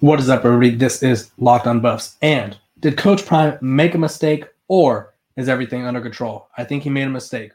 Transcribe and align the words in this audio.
What 0.00 0.20
is 0.20 0.28
up, 0.28 0.44
everybody? 0.44 0.76
This 0.76 1.02
is 1.02 1.32
Locked 1.38 1.66
on 1.66 1.80
Buffs. 1.80 2.16
And 2.22 2.56
did 2.78 2.96
Coach 2.96 3.26
Prime 3.26 3.58
make 3.60 3.96
a 3.96 3.98
mistake 3.98 4.44
or 4.68 5.12
is 5.36 5.48
everything 5.48 5.86
under 5.86 6.00
control? 6.00 6.46
I 6.56 6.62
think 6.62 6.84
he 6.84 6.88
made 6.88 7.08
a 7.08 7.10
mistake. 7.10 7.50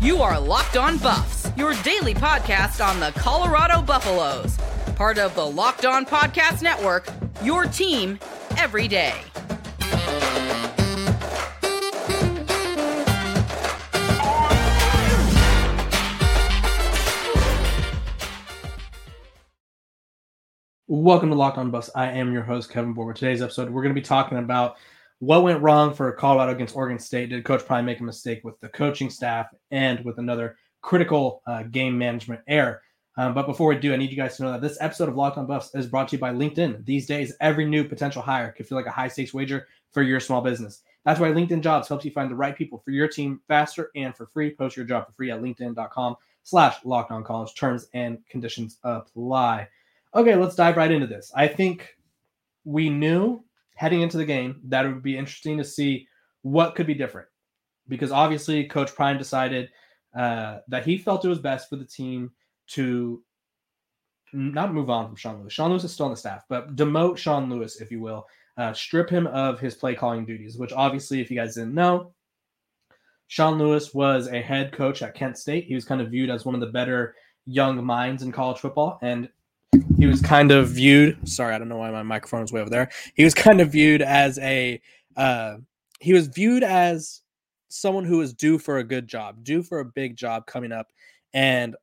You 0.00 0.20
are 0.22 0.40
Locked 0.40 0.76
on 0.76 0.98
Buffs, 0.98 1.48
your 1.56 1.74
daily 1.84 2.14
podcast 2.14 2.84
on 2.84 2.98
the 2.98 3.12
Colorado 3.12 3.80
Buffaloes, 3.80 4.58
part 4.96 5.18
of 5.18 5.36
the 5.36 5.46
Locked 5.46 5.84
on 5.84 6.04
Podcast 6.04 6.62
Network, 6.62 7.06
your 7.44 7.66
team 7.66 8.18
every 8.58 8.88
day. 8.88 9.14
Welcome 20.94 21.30
to 21.30 21.36
Locked 21.36 21.56
on 21.56 21.70
Buffs. 21.70 21.88
I 21.94 22.08
am 22.08 22.34
your 22.34 22.42
host, 22.42 22.68
Kevin 22.68 22.94
Borger. 22.94 23.14
Today's 23.14 23.40
episode, 23.40 23.70
we're 23.70 23.80
going 23.80 23.94
to 23.94 23.98
be 23.98 24.04
talking 24.04 24.36
about 24.36 24.76
what 25.20 25.42
went 25.42 25.62
wrong 25.62 25.94
for 25.94 26.12
Colorado 26.12 26.52
against 26.52 26.76
Oregon 26.76 26.98
State. 26.98 27.30
Did 27.30 27.46
Coach 27.46 27.64
Prime 27.64 27.86
make 27.86 28.00
a 28.00 28.04
mistake 28.04 28.44
with 28.44 28.60
the 28.60 28.68
coaching 28.68 29.08
staff 29.08 29.46
and 29.70 30.04
with 30.04 30.18
another 30.18 30.58
critical 30.82 31.40
uh, 31.46 31.62
game 31.62 31.96
management 31.96 32.42
error? 32.46 32.82
Um, 33.16 33.32
but 33.32 33.46
before 33.46 33.68
we 33.68 33.76
do, 33.76 33.94
I 33.94 33.96
need 33.96 34.10
you 34.10 34.18
guys 34.18 34.36
to 34.36 34.42
know 34.42 34.52
that 34.52 34.60
this 34.60 34.76
episode 34.82 35.08
of 35.08 35.16
Locked 35.16 35.38
on 35.38 35.46
Buffs 35.46 35.74
is 35.74 35.86
brought 35.86 36.08
to 36.08 36.16
you 36.16 36.20
by 36.20 36.30
LinkedIn. 36.30 36.84
These 36.84 37.06
days, 37.06 37.34
every 37.40 37.64
new 37.64 37.84
potential 37.84 38.20
hire 38.20 38.52
could 38.52 38.68
feel 38.68 38.76
like 38.76 38.84
a 38.84 38.90
high 38.90 39.08
stakes 39.08 39.32
wager 39.32 39.68
for 39.92 40.02
your 40.02 40.20
small 40.20 40.42
business. 40.42 40.82
That's 41.06 41.18
why 41.18 41.30
LinkedIn 41.30 41.62
Jobs 41.62 41.88
helps 41.88 42.04
you 42.04 42.10
find 42.10 42.30
the 42.30 42.34
right 42.36 42.54
people 42.54 42.82
for 42.84 42.90
your 42.90 43.08
team 43.08 43.40
faster 43.48 43.90
and 43.96 44.14
for 44.14 44.26
free. 44.26 44.54
Post 44.54 44.76
your 44.76 44.84
job 44.84 45.06
for 45.06 45.12
free 45.12 45.30
at 45.30 45.40
linkedin.com 45.40 46.16
slash 46.42 46.84
locked 46.84 47.12
on 47.12 47.24
college. 47.24 47.54
Terms 47.54 47.88
and 47.94 48.18
conditions 48.28 48.76
apply. 48.84 49.68
Okay, 50.14 50.34
let's 50.34 50.54
dive 50.54 50.76
right 50.76 50.90
into 50.90 51.06
this. 51.06 51.32
I 51.34 51.48
think 51.48 51.96
we 52.64 52.90
knew 52.90 53.44
heading 53.74 54.02
into 54.02 54.18
the 54.18 54.24
game 54.24 54.60
that 54.64 54.84
it 54.84 54.88
would 54.88 55.02
be 55.02 55.16
interesting 55.16 55.58
to 55.58 55.64
see 55.64 56.06
what 56.42 56.74
could 56.74 56.86
be 56.86 56.94
different 56.94 57.28
because 57.88 58.12
obviously 58.12 58.64
Coach 58.64 58.94
Prime 58.94 59.18
decided 59.18 59.70
uh, 60.16 60.58
that 60.68 60.84
he 60.84 60.98
felt 60.98 61.24
it 61.24 61.28
was 61.28 61.38
best 61.38 61.68
for 61.68 61.76
the 61.76 61.84
team 61.84 62.30
to 62.68 63.22
not 64.32 64.72
move 64.72 64.90
on 64.90 65.06
from 65.06 65.16
Sean 65.16 65.40
Lewis. 65.40 65.52
Sean 65.52 65.70
Lewis 65.70 65.84
is 65.84 65.92
still 65.92 66.06
on 66.06 66.12
the 66.12 66.16
staff, 66.16 66.44
but 66.48 66.76
demote 66.76 67.16
Sean 67.16 67.50
Lewis, 67.50 67.80
if 67.80 67.90
you 67.90 68.00
will, 68.00 68.26
uh, 68.56 68.72
strip 68.72 69.08
him 69.08 69.26
of 69.28 69.58
his 69.60 69.74
play 69.74 69.94
calling 69.94 70.24
duties, 70.24 70.56
which 70.56 70.72
obviously, 70.72 71.20
if 71.20 71.30
you 71.30 71.36
guys 71.36 71.54
didn't 71.54 71.74
know, 71.74 72.12
Sean 73.28 73.58
Lewis 73.58 73.94
was 73.94 74.28
a 74.28 74.40
head 74.40 74.72
coach 74.72 75.02
at 75.02 75.14
Kent 75.14 75.38
State. 75.38 75.64
He 75.64 75.74
was 75.74 75.86
kind 75.86 76.00
of 76.00 76.10
viewed 76.10 76.30
as 76.30 76.44
one 76.44 76.54
of 76.54 76.60
the 76.60 76.66
better 76.66 77.14
young 77.46 77.82
minds 77.84 78.22
in 78.22 78.30
college 78.30 78.58
football. 78.58 78.98
And 79.00 79.28
he 80.02 80.08
was 80.08 80.20
kind 80.20 80.50
of 80.50 80.68
viewed 80.68 81.16
sorry 81.28 81.54
i 81.54 81.58
don't 81.58 81.68
know 81.68 81.76
why 81.76 81.92
my 81.92 82.02
microphone 82.02 82.42
is 82.42 82.52
way 82.52 82.60
over 82.60 82.70
there. 82.70 82.90
He 83.14 83.22
was 83.22 83.34
kind 83.34 83.60
of 83.60 83.70
viewed 83.70 84.02
as 84.02 84.36
a 84.40 84.80
uh, 85.16 85.58
he 86.00 86.12
was 86.12 86.26
viewed 86.26 86.64
as 86.64 87.22
someone 87.68 88.04
who 88.04 88.18
was 88.18 88.34
due 88.34 88.58
for 88.58 88.78
a 88.78 88.84
good 88.84 89.06
job 89.06 89.44
due 89.44 89.62
for 89.62 89.78
a 89.78 89.84
big 89.84 90.16
job 90.16 90.46
coming 90.46 90.72
up. 90.72 90.88
And 91.32 91.76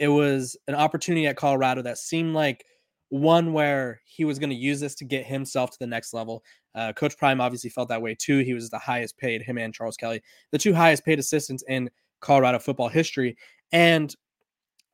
it 0.00 0.08
was 0.08 0.56
an 0.66 0.74
opportunity 0.74 1.28
at 1.28 1.36
colorado 1.36 1.80
that 1.82 1.98
seemed 1.98 2.34
like 2.34 2.64
one 3.10 3.52
where 3.52 4.00
he 4.04 4.24
was 4.24 4.40
going 4.40 4.50
to 4.50 4.56
use 4.56 4.80
this 4.80 4.96
to 4.96 5.04
get 5.04 5.24
himself 5.24 5.70
to 5.70 5.78
the 5.78 5.86
next 5.86 6.12
level. 6.12 6.42
Uh, 6.74 6.92
coach 6.92 7.16
prime 7.16 7.40
obviously 7.40 7.70
felt 7.70 7.88
that 7.88 8.02
way 8.02 8.16
too. 8.18 8.38
He 8.38 8.54
was 8.54 8.68
the 8.68 8.80
highest 8.80 9.16
paid 9.16 9.42
him 9.42 9.58
and 9.58 9.72
charles 9.72 9.96
kelly 9.96 10.20
the 10.50 10.58
two 10.58 10.74
highest 10.74 11.04
paid 11.04 11.20
assistants 11.20 11.62
in 11.68 11.88
colorado 12.20 12.58
football 12.58 12.88
history. 12.88 13.36
And 13.70 14.12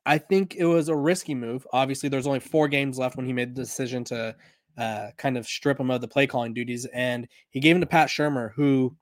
I 0.05 0.17
think 0.17 0.55
it 0.55 0.65
was 0.65 0.89
a 0.89 0.95
risky 0.95 1.35
move. 1.35 1.65
Obviously, 1.73 2.09
there's 2.09 2.27
only 2.27 2.39
four 2.39 2.67
games 2.67 2.97
left 2.97 3.17
when 3.17 3.25
he 3.25 3.33
made 3.33 3.55
the 3.55 3.61
decision 3.61 4.03
to 4.05 4.35
uh, 4.77 5.07
kind 5.17 5.37
of 5.37 5.45
strip 5.45 5.79
him 5.79 5.91
of 5.91 6.01
the 6.01 6.07
play 6.07 6.25
calling 6.25 6.53
duties, 6.53 6.85
and 6.93 7.27
he 7.49 7.59
gave 7.59 7.75
him 7.75 7.81
to 7.81 7.87
Pat 7.87 8.09
Shurmur, 8.09 8.51
who 8.53 8.95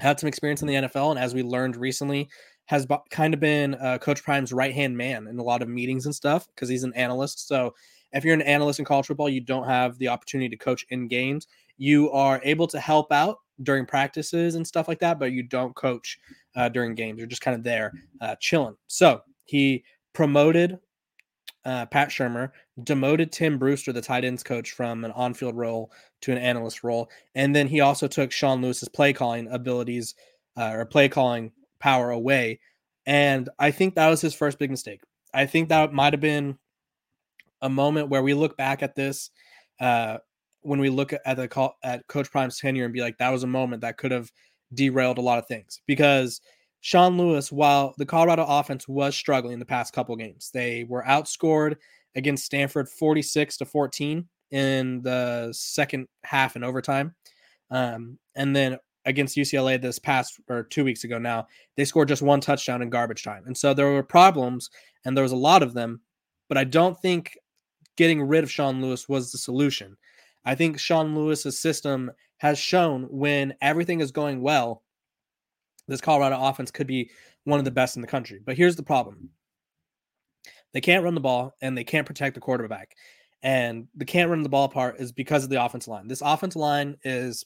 had 0.00 0.18
some 0.18 0.28
experience 0.28 0.62
in 0.62 0.68
the 0.68 0.74
NFL, 0.74 1.10
and 1.10 1.18
as 1.18 1.34
we 1.34 1.42
learned 1.42 1.76
recently, 1.76 2.28
has 2.66 2.86
b- 2.86 2.96
kind 3.10 3.34
of 3.34 3.40
been 3.40 3.74
uh, 3.76 3.98
Coach 3.98 4.22
Prime's 4.22 4.52
right 4.52 4.74
hand 4.74 4.96
man 4.96 5.26
in 5.26 5.38
a 5.38 5.42
lot 5.42 5.62
of 5.62 5.68
meetings 5.68 6.06
and 6.06 6.14
stuff 6.14 6.46
because 6.54 6.68
he's 6.68 6.84
an 6.84 6.94
analyst. 6.94 7.46
So 7.46 7.74
if 8.12 8.24
you're 8.24 8.34
an 8.34 8.42
analyst 8.42 8.78
in 8.78 8.84
college 8.84 9.06
football, 9.06 9.28
you 9.28 9.40
don't 9.40 9.66
have 9.66 9.98
the 9.98 10.08
opportunity 10.08 10.48
to 10.48 10.56
coach 10.56 10.86
in 10.90 11.08
games. 11.08 11.46
You 11.76 12.10
are 12.12 12.40
able 12.44 12.66
to 12.68 12.80
help 12.80 13.12
out 13.12 13.38
during 13.62 13.86
practices 13.86 14.54
and 14.54 14.66
stuff 14.66 14.88
like 14.88 15.00
that, 15.00 15.18
but 15.18 15.32
you 15.32 15.42
don't 15.42 15.74
coach 15.74 16.18
uh, 16.56 16.68
during 16.68 16.94
games. 16.94 17.18
You're 17.18 17.26
just 17.26 17.42
kind 17.42 17.56
of 17.56 17.62
there 17.62 17.92
uh, 18.20 18.36
chilling. 18.40 18.76
So 18.86 19.20
he 19.44 19.84
promoted 20.14 20.78
uh, 21.64 21.86
Pat 21.86 22.08
Shurmur, 22.08 22.50
demoted 22.82 23.32
Tim 23.32 23.58
Brewster, 23.58 23.92
the 23.92 24.00
tight 24.00 24.24
ends 24.24 24.42
coach, 24.42 24.72
from 24.72 25.04
an 25.04 25.10
on 25.12 25.34
field 25.34 25.56
role 25.56 25.92
to 26.22 26.32
an 26.32 26.38
analyst 26.38 26.84
role. 26.84 27.10
And 27.34 27.54
then 27.54 27.66
he 27.66 27.80
also 27.80 28.06
took 28.06 28.32
Sean 28.32 28.62
Lewis's 28.62 28.88
play 28.88 29.12
calling 29.12 29.48
abilities 29.48 30.14
uh, 30.56 30.70
or 30.72 30.86
play 30.86 31.08
calling 31.08 31.52
power 31.78 32.10
away. 32.10 32.60
And 33.06 33.48
I 33.58 33.70
think 33.70 33.94
that 33.94 34.08
was 34.08 34.20
his 34.20 34.34
first 34.34 34.58
big 34.58 34.70
mistake. 34.70 35.00
I 35.32 35.46
think 35.46 35.68
that 35.68 35.92
might 35.92 36.12
have 36.12 36.20
been 36.20 36.58
a 37.60 37.68
moment 37.68 38.08
where 38.08 38.22
we 38.22 38.34
look 38.34 38.56
back 38.56 38.82
at 38.82 38.94
this 38.94 39.30
uh, 39.80 40.18
when 40.62 40.80
we 40.80 40.88
look 40.88 41.12
at 41.12 41.36
the 41.36 41.48
call 41.48 41.76
at 41.82 42.06
Coach 42.06 42.30
Prime's 42.30 42.58
tenure 42.58 42.84
and 42.84 42.94
be 42.94 43.00
like, 43.00 43.18
that 43.18 43.30
was 43.30 43.42
a 43.42 43.48
moment 43.48 43.82
that 43.82 43.98
could 43.98 44.12
have 44.12 44.30
derailed 44.72 45.18
a 45.18 45.22
lot 45.22 45.38
of 45.38 45.46
things 45.46 45.80
because 45.86 46.40
Sean 46.84 47.16
Lewis, 47.16 47.50
while 47.50 47.94
the 47.96 48.04
Colorado 48.04 48.44
offense 48.46 48.86
was 48.86 49.16
struggling 49.16 49.58
the 49.58 49.64
past 49.64 49.94
couple 49.94 50.14
games, 50.16 50.50
they 50.52 50.84
were 50.84 51.02
outscored 51.04 51.76
against 52.14 52.44
Stanford 52.44 52.90
46 52.90 53.56
to 53.56 53.64
14 53.64 54.28
in 54.50 55.00
the 55.00 55.48
second 55.52 56.08
half 56.24 56.56
and 56.56 56.64
overtime. 56.64 57.14
Um, 57.70 58.18
and 58.36 58.54
then 58.54 58.76
against 59.06 59.38
UCLA 59.38 59.80
this 59.80 59.98
past 59.98 60.38
or 60.50 60.62
two 60.64 60.84
weeks 60.84 61.04
ago 61.04 61.18
now, 61.18 61.46
they 61.78 61.86
scored 61.86 62.08
just 62.08 62.20
one 62.20 62.42
touchdown 62.42 62.82
in 62.82 62.90
garbage 62.90 63.22
time. 63.22 63.44
And 63.46 63.56
so 63.56 63.72
there 63.72 63.90
were 63.90 64.02
problems, 64.02 64.68
and 65.06 65.16
there 65.16 65.24
was 65.24 65.32
a 65.32 65.36
lot 65.36 65.62
of 65.62 65.72
them, 65.72 66.02
but 66.50 66.58
I 66.58 66.64
don't 66.64 67.00
think 67.00 67.32
getting 67.96 68.20
rid 68.20 68.44
of 68.44 68.52
Sean 68.52 68.82
Lewis 68.82 69.08
was 69.08 69.32
the 69.32 69.38
solution. 69.38 69.96
I 70.44 70.54
think 70.54 70.78
Sean 70.78 71.16
Lewis's 71.16 71.58
system 71.58 72.12
has 72.36 72.58
shown 72.58 73.04
when 73.04 73.54
everything 73.62 74.00
is 74.00 74.12
going 74.12 74.42
well, 74.42 74.82
this 75.88 76.00
Colorado 76.00 76.40
offense 76.40 76.70
could 76.70 76.86
be 76.86 77.10
one 77.44 77.58
of 77.58 77.64
the 77.64 77.70
best 77.70 77.96
in 77.96 78.02
the 78.02 78.08
country. 78.08 78.40
But 78.44 78.56
here's 78.56 78.76
the 78.76 78.82
problem 78.82 79.30
they 80.72 80.80
can't 80.80 81.04
run 81.04 81.14
the 81.14 81.20
ball 81.20 81.54
and 81.62 81.76
they 81.78 81.84
can't 81.84 82.06
protect 82.06 82.34
the 82.34 82.40
quarterback. 82.40 82.96
And 83.42 83.86
the 83.94 84.04
can't 84.04 84.30
run 84.30 84.42
the 84.42 84.48
ball 84.48 84.68
part 84.68 84.98
is 85.00 85.12
because 85.12 85.44
of 85.44 85.50
the 85.50 85.62
offensive 85.62 85.88
line. 85.88 86.08
This 86.08 86.22
offensive 86.22 86.60
line 86.60 86.96
is 87.04 87.44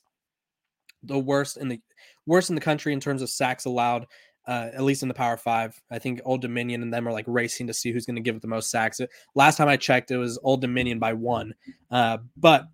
the 1.03 1.19
worst 1.19 1.57
in 1.57 1.69
the 1.69 1.81
worst 2.27 2.49
in 2.51 2.55
the 2.55 2.61
country 2.61 2.93
in 2.93 3.01
terms 3.01 3.21
of 3.21 3.31
sacks 3.31 3.65
allowed, 3.65 4.07
uh, 4.47 4.71
at 4.73 4.83
least 4.83 5.03
in 5.03 5.09
the 5.09 5.15
Power 5.15 5.37
Five. 5.37 5.81
I 5.91 5.99
think 5.99 6.21
Old 6.25 6.41
Dominion 6.41 6.83
and 6.83 6.93
them 6.93 7.07
are 7.09 7.13
like 7.13 7.25
racing 7.27 7.67
to 7.67 7.75
see 7.75 7.93
who's 7.93 8.07
going 8.07 8.17
to 8.17 8.23
give 8.23 8.37
it 8.37 8.43
the 8.43 8.49
most 8.49 8.71
sacks. 8.71 9.01
Last 9.35 9.57
time 9.57 9.69
I 9.69 9.77
checked, 9.77 10.11
it 10.11 10.17
was 10.19 10.39
Old 10.43 10.61
Dominion 10.61 10.99
by 10.99 11.13
one. 11.13 11.55
Uh, 11.91 12.19
but 12.37 12.67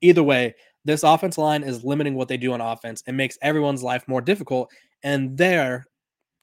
either 0.00 0.22
way, 0.22 0.54
this 0.84 1.02
offense 1.02 1.38
line 1.38 1.62
is 1.62 1.84
limiting 1.84 2.14
what 2.14 2.28
they 2.28 2.36
do 2.36 2.52
on 2.52 2.60
offense 2.60 3.02
and 3.06 3.16
makes 3.16 3.38
everyone's 3.42 3.82
life 3.82 4.08
more 4.08 4.20
difficult. 4.20 4.70
And 5.02 5.36
there, 5.36 5.86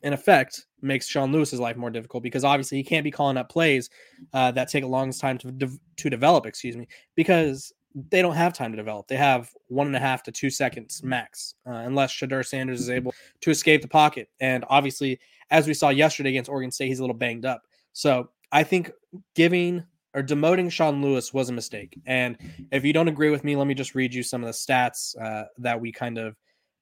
in 0.02 0.14
effect, 0.14 0.66
makes 0.82 1.08
Sean 1.08 1.32
Lewis's 1.32 1.60
life 1.60 1.78
more 1.78 1.90
difficult 1.90 2.24
because 2.24 2.44
obviously 2.44 2.78
he 2.78 2.84
can't 2.84 3.04
be 3.04 3.12
calling 3.12 3.38
up 3.38 3.50
plays 3.50 3.90
uh, 4.34 4.52
that 4.52 4.70
take 4.70 4.84
a 4.84 4.88
long 4.88 5.12
time 5.12 5.38
to 5.40 5.52
de- 5.52 5.80
to 5.98 6.10
develop. 6.10 6.46
Excuse 6.46 6.78
me, 6.78 6.88
because 7.16 7.74
they 8.10 8.22
don't 8.22 8.36
have 8.36 8.54
time 8.54 8.72
to 8.72 8.78
develop. 8.78 9.08
They 9.08 9.18
have 9.18 9.50
one 9.68 9.88
and 9.88 9.96
a 9.96 10.00
half 10.00 10.24
to 10.24 10.32
two 10.32 10.50
seconds 10.50 11.02
max, 11.04 11.56
uh, 11.66 11.72
unless 11.72 12.12
Shedeur 12.14 12.46
Sanders 12.46 12.82
is 12.82 12.90
able 12.90 13.14
to 13.42 13.52
escape 13.52 13.82
the 13.82 13.88
pocket. 13.88 14.30
And 14.40 14.64
obviously, 14.70 15.20
as 15.50 15.68
we 15.68 15.74
saw 15.74 15.90
yesterday 15.90 16.30
against 16.30 16.50
Oregon 16.50 16.72
State, 16.72 16.88
he's 16.88 17.00
a 17.00 17.04
little 17.04 17.16
banged 17.16 17.46
up. 17.46 17.64
So 17.94 18.30
I 18.52 18.64
think 18.64 18.92
giving 19.36 19.84
or 20.14 20.24
demoting 20.24 20.72
Sean 20.72 21.02
Lewis 21.02 21.34
was 21.34 21.50
a 21.50 21.54
mistake. 21.54 22.00
And 22.06 22.38
if 22.72 22.84
you 22.86 22.94
don't 22.94 23.08
agree 23.08 23.30
with 23.30 23.44
me, 23.44 23.56
let 23.56 23.68
me 23.68 23.74
just 23.74 23.96
read 23.96 24.14
you 24.14 24.24
some 24.24 24.44
of 24.44 24.48
the 24.48 24.54
stats 24.54 25.20
uh, 25.22 25.46
that 25.58 25.80
we 25.80 25.92
kind 25.92 26.18
of, 26.18 26.36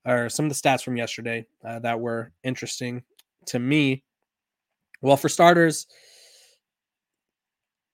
or 0.08 0.30
some 0.30 0.46
of 0.46 0.50
the 0.50 0.56
stats 0.56 0.84
from 0.84 0.96
yesterday 0.96 1.46
uh, 1.68 1.80
that 1.80 2.00
were 2.00 2.32
interesting 2.44 3.04
to 3.48 3.60
me. 3.60 4.04
Well, 5.02 5.18
for 5.18 5.30
starters, 5.30 5.86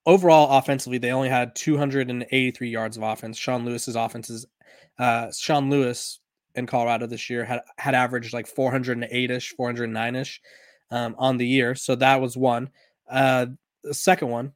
overall 0.05 0.57
offensively, 0.57 0.99
they 0.99 1.11
only 1.11 1.29
had 1.29 1.55
283 1.55 2.69
yards 2.69 2.97
of 2.97 3.03
offense. 3.03 3.37
Sean 3.37 3.65
Lewis's 3.65 3.95
offenses, 3.95 4.45
uh, 4.99 5.31
Sean 5.37 5.69
Lewis 5.69 6.19
in 6.55 6.67
Colorado 6.67 7.07
this 7.07 7.29
year 7.31 7.43
had 7.43 7.61
had 7.79 7.95
averaged 7.95 8.31
like 8.31 8.47
408 8.47 9.31
ish, 9.31 9.49
409 9.55 10.15
ish 10.15 10.41
um, 10.91 11.15
on 11.17 11.37
the 11.37 11.47
year. 11.47 11.73
So 11.73 11.95
that 11.95 12.21
was 12.21 12.37
one. 12.37 12.69
Uh, 13.09 13.47
the 13.83 13.93
second 13.93 14.29
one 14.29 14.53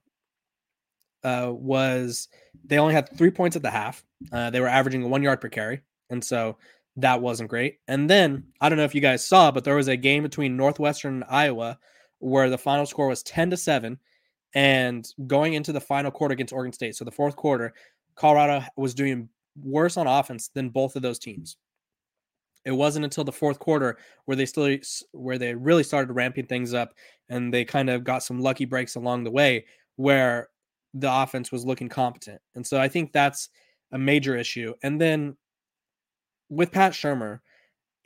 uh, 1.23 1.51
was 1.51 2.27
they 2.63 2.77
only 2.77 2.93
had 2.93 3.17
three 3.17 3.31
points 3.31 3.55
at 3.55 3.63
the 3.63 3.71
half. 3.71 4.05
Uh, 4.31 4.51
they 4.51 4.59
were 4.59 4.67
averaging 4.67 5.09
one 5.09 5.23
yard 5.23 5.41
per 5.41 5.49
carry, 5.49 5.81
and 6.09 6.23
so 6.23 6.57
that 6.97 7.21
wasn't 7.21 7.49
great. 7.49 7.79
And 7.87 8.09
then 8.09 8.43
I 8.59 8.69
don't 8.69 8.77
know 8.77 8.83
if 8.83 8.95
you 8.95 9.01
guys 9.01 9.25
saw, 9.25 9.51
but 9.51 9.63
there 9.63 9.75
was 9.75 9.87
a 9.87 9.95
game 9.95 10.23
between 10.23 10.57
Northwestern 10.57 11.15
and 11.15 11.23
Iowa 11.29 11.77
where 12.19 12.49
the 12.49 12.57
final 12.57 12.85
score 12.85 13.07
was 13.07 13.23
ten 13.23 13.49
to 13.51 13.57
seven, 13.57 13.99
And 14.53 15.07
going 15.27 15.53
into 15.53 15.71
the 15.71 15.79
final 15.79 16.09
quarter 16.09 16.33
against 16.33 16.53
Oregon 16.53 16.73
State, 16.73 16.95
so 16.95 17.05
the 17.05 17.11
fourth 17.11 17.35
quarter, 17.35 17.73
Colorado 18.15 18.65
was 18.75 18.93
doing 18.93 19.29
worse 19.61 19.97
on 19.97 20.07
offense 20.07 20.49
than 20.49 20.69
both 20.69 20.95
of 20.95 21.01
those 21.01 21.19
teams. 21.19 21.57
It 22.65 22.71
wasn't 22.71 23.05
until 23.05 23.23
the 23.23 23.31
fourth 23.31 23.59
quarter 23.59 23.97
where 24.25 24.35
they 24.35 24.45
still 24.45 24.75
where 25.11 25.37
they 25.37 25.53
really 25.53 25.83
started 25.83 26.11
ramping 26.11 26.47
things 26.47 26.73
up 26.73 26.93
and 27.29 27.53
they 27.53 27.63
kind 27.63 27.89
of 27.89 28.03
got 28.03 28.23
some 28.23 28.39
lucky 28.39 28.65
breaks 28.65 28.95
along 28.95 29.23
the 29.23 29.31
way 29.31 29.65
where 29.95 30.49
the 30.93 31.11
offense 31.11 31.51
was 31.51 31.65
looking 31.65 31.87
competent. 31.87 32.41
And 32.55 32.65
so 32.65 32.79
I 32.79 32.87
think 32.87 33.11
that's 33.11 33.49
a 33.91 33.97
major 33.97 34.35
issue. 34.35 34.73
And 34.83 34.99
then 34.99 35.37
with 36.49 36.71
Pat 36.71 36.93
Shurmur, 36.93 37.39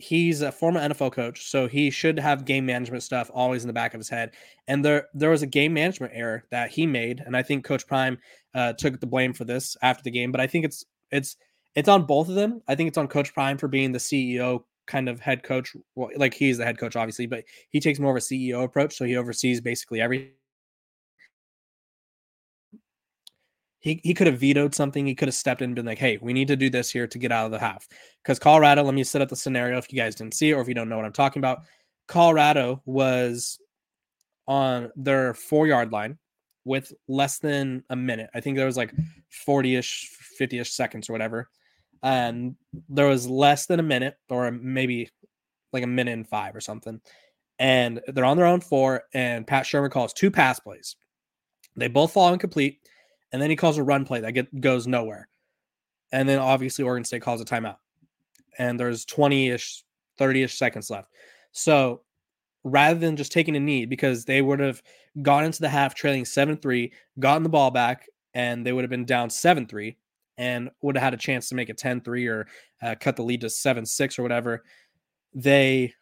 he's 0.02 0.42
a 0.42 0.52
former 0.52 0.80
NFL 0.80 1.14
coach, 1.14 1.46
so 1.46 1.68
he 1.68 1.90
should 1.90 2.20
have 2.20 2.46
game 2.46 2.66
management 2.66 3.04
stuff 3.04 3.30
always 3.34 3.64
in 3.64 3.68
the 3.68 3.74
back 3.74 3.94
of 3.94 4.00
his 4.00 4.10
head. 4.10 4.32
And 4.68 4.84
there 4.84 5.08
there 5.14 5.30
was 5.30 5.44
a 5.44 5.48
game 5.48 5.74
management 5.74 6.14
error 6.16 6.44
that 6.52 6.72
he 6.72 6.88
made, 6.88 7.22
and 7.26 7.38
I 7.38 7.44
think 7.44 7.64
Coach 7.64 7.88
Prime 7.88 8.18
uh, 8.54 8.74
took 8.74 9.00
the 9.00 9.08
blame 9.08 9.34
for 9.34 9.46
this 9.46 9.78
after 9.82 10.04
the 10.04 10.12
game. 10.12 10.32
But 10.32 10.42
I 10.42 10.48
think 10.48 10.66
it's 10.66 10.86
it's 11.12 11.38
it's 11.76 11.90
on 11.90 12.06
both 12.06 12.30
of 12.30 12.36
them. 12.36 12.62
I 12.68 12.76
think 12.76 12.88
it's 12.88 12.98
on 12.98 13.08
Coach 13.08 13.34
Prime 13.34 13.58
for 13.58 13.68
being 13.68 13.92
the 13.92 14.00
CEO 14.00 14.64
kind 14.88 15.08
of 15.08 15.20
head 15.20 15.44
coach. 15.44 15.76
Well, 15.96 16.10
like 16.18 16.34
he's 16.34 16.58
the 16.58 16.66
head 16.66 16.78
coach, 16.78 16.96
obviously, 16.96 17.28
but 17.28 17.44
he 17.70 17.80
takes 17.80 18.00
more 18.00 18.12
of 18.12 18.18
a 18.18 18.26
CEO 18.26 18.64
approach, 18.64 18.96
so 18.96 19.06
he 19.06 19.16
oversees 19.16 19.62
basically 19.62 20.02
everything 20.02 20.32
he, 23.82 24.00
he 24.04 24.14
could 24.14 24.28
have 24.28 24.40
vetoed 24.40 24.76
something. 24.76 25.08
He 25.08 25.16
could 25.16 25.28
have 25.28 25.36
stepped 25.36 25.62
in 25.62 25.70
and 25.70 25.76
been 25.76 25.88
like, 25.88 25.98
hey, 25.98 26.20
we 26.22 26.34
need 26.34 26.48
to 26.50 26.56
do 26.56 26.70
this 26.70 26.92
here 26.92 27.08
to 27.08 27.18
get 27.18 27.32
out 27.32 27.48
of 27.48 27.52
the 27.52 27.60
half. 27.60 27.88
Because 28.24 28.38
Colorado, 28.38 28.84
let 28.84 28.94
me 28.94 29.04
set 29.04 29.22
up 29.22 29.30
the 29.30 29.36
scenario 29.36 29.80
if 29.80 29.92
you 29.92 29.98
guys 29.98 30.16
didn't 30.16 30.36
see 30.36 30.52
it 30.52 30.54
or 30.54 30.62
if 30.62 30.68
you 30.68 30.76
don't 30.76 30.88
know 30.88 30.98
what 30.98 31.06
I'm 31.06 31.12
talking 31.12 31.40
about. 31.40 31.64
Colorado 32.08 32.82
was 32.86 33.60
on 34.48 34.92
their 34.96 35.34
four 35.34 35.66
yard 35.66 35.92
line 35.92 36.20
with 36.64 36.94
less 37.08 37.40
than 37.40 37.84
a 37.90 37.96
minute. 37.96 38.30
I 38.36 38.40
think 38.40 38.56
there 38.56 38.68
was 38.68 38.78
like 38.78 38.94
40 39.30 39.76
ish, 39.78 40.10
50 40.38 40.60
ish 40.60 40.72
seconds 40.72 41.10
or 41.10 41.14
whatever. 41.14 41.50
And 42.04 42.56
there 42.88 43.08
was 43.08 43.28
less 43.28 43.66
than 43.66 43.80
a 43.80 43.84
minute 43.84 44.16
or 44.30 44.52
maybe 44.52 45.10
like 45.74 45.84
a 45.84 45.88
minute 45.88 46.14
and 46.14 46.28
five 46.28 46.56
or 46.56 46.62
something. 46.62 47.02
And 47.58 48.00
they're 48.08 48.26
on 48.26 48.38
their 48.38 48.46
own 48.46 48.62
four. 48.62 49.04
And 49.16 49.48
Pat 49.48 49.66
Shurmur 49.66 49.90
calls 49.90 50.14
two 50.14 50.30
pass 50.30 50.60
plays. 50.60 50.96
They 51.76 51.88
both 51.88 52.14
fall 52.14 52.32
incomplete 52.32 52.80
and 53.32 53.42
then 53.42 53.50
he 53.50 53.56
calls 53.56 53.78
a 53.78 53.84
run 53.84 54.06
play 54.06 54.20
that 54.22 54.34
get, 54.34 54.62
goes 54.62 54.88
nowhere. 54.88 55.28
And 56.12 56.28
then 56.28 56.40
obviously 56.40 56.84
Oregon 56.84 57.06
State 57.06 57.22
calls 57.22 57.42
a 57.42 57.46
timeout. 57.46 57.78
And 58.58 58.80
there's 58.80 59.06
20-ish, 59.06 59.84
30-ish 60.20 60.58
seconds 60.58 60.90
left. 60.90 61.10
So 61.52 62.02
rather 62.64 63.00
than 63.00 63.16
just 63.16 63.32
taking 63.32 63.56
a 63.56 63.60
knee, 63.60 63.86
because 63.86 64.26
they 64.26 64.42
would 64.42 64.60
have 64.60 64.82
gone 65.22 65.46
into 65.46 65.62
the 65.62 65.70
half 65.70 65.96
trailing 65.96 66.24
7-3, 66.24 66.92
gotten 67.20 67.44
the 67.44 67.50
ball 67.50 67.72
back, 67.72 68.08
and 68.34 68.66
they 68.66 68.74
would 68.74 68.84
have 68.84 68.90
been 68.90 69.06
down 69.06 69.30
7-3 69.30 69.96
and 70.38 70.70
would 70.82 70.96
have 70.96 71.04
had 71.04 71.14
a 71.14 71.18
chance 71.18 71.50
to 71.50 71.56
make 71.56 71.70
it 71.70 71.78
10-3 71.78 72.30
or 72.30 72.48
uh, 72.82 72.96
cut 73.00 73.16
the 73.16 73.24
lead 73.24 73.42
to 73.42 73.48
7-6 73.48 74.20
or 74.20 74.24
whatever. 74.24 74.64
They 75.34 75.94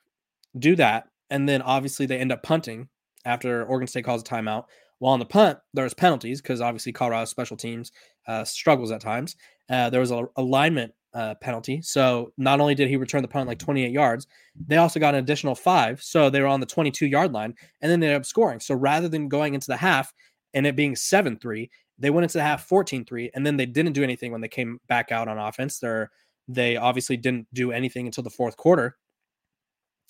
do 0.58 0.76
that. 0.76 1.08
And 1.30 1.48
then 1.48 1.62
obviously 1.62 2.06
they 2.06 2.18
end 2.18 2.32
up 2.32 2.44
punting 2.44 2.90
after 3.26 3.64
Oregon 3.66 3.88
State 3.88 4.06
calls 4.06 4.22
a 4.22 4.26
timeout. 4.26 4.66
While 5.00 5.14
on 5.14 5.20
the 5.20 5.26
punt, 5.26 5.58
there 5.74 5.84
was 5.84 5.94
penalties 5.94 6.42
because 6.42 6.62
obviously 6.62 6.92
Colorado 6.92 7.26
special 7.26 7.58
teams 7.58 7.92
uh, 8.28 8.44
struggles 8.44 8.92
at 8.92 9.02
times. 9.02 9.36
Uh, 9.70 9.90
there 9.90 10.02
was 10.02 10.12
a 10.12 10.26
alignment 10.36 10.94
uh, 11.14 11.36
penalty. 11.36 11.82
So 11.82 12.32
not 12.38 12.60
only 12.60 12.76
did 12.76 12.90
he 12.90 12.96
return 12.96 13.22
the 13.22 13.28
punt 13.28 13.48
like 13.48 13.60
28 13.60 13.92
yards, 13.92 14.28
they 14.68 14.78
also 14.78 15.00
got 15.00 15.16
an 15.16 15.24
additional 15.24 15.56
five. 15.56 16.02
So 16.02 16.30
they 16.30 16.42
were 16.42 16.48
on 16.48 16.60
the 16.60 16.66
22 16.66 17.08
yard 17.08 17.34
line 17.34 17.56
and 17.82 17.92
then 17.92 18.00
they 18.00 18.08
ended 18.08 18.22
up 18.22 18.26
scoring. 18.26 18.60
So 18.60 18.76
rather 18.76 19.08
than 19.08 19.28
going 19.28 19.54
into 19.54 19.68
the 19.68 19.78
half 19.78 20.14
and 20.54 20.68
it 20.68 20.76
being 20.76 20.96
7 20.96 21.38
3, 21.38 21.70
they 21.98 22.10
went 22.10 22.24
into 22.24 22.38
the 22.38 22.44
half 22.44 22.66
14 22.66 23.06
3. 23.06 23.32
And 23.34 23.46
then 23.46 23.58
they 23.58 23.66
didn't 23.66 23.94
do 23.94 24.04
anything 24.04 24.32
when 24.32 24.42
they 24.42 24.48
came 24.48 24.80
back 24.88 25.12
out 25.12 25.28
on 25.28 25.38
offense. 25.38 25.80
They're, 25.80 26.12
they 26.48 26.78
obviously 26.78 27.18
didn't 27.18 27.48
do 27.54 27.72
anything 27.72 28.06
until 28.06 28.24
the 28.24 28.30
fourth 28.30 28.58
quarter 28.58 28.98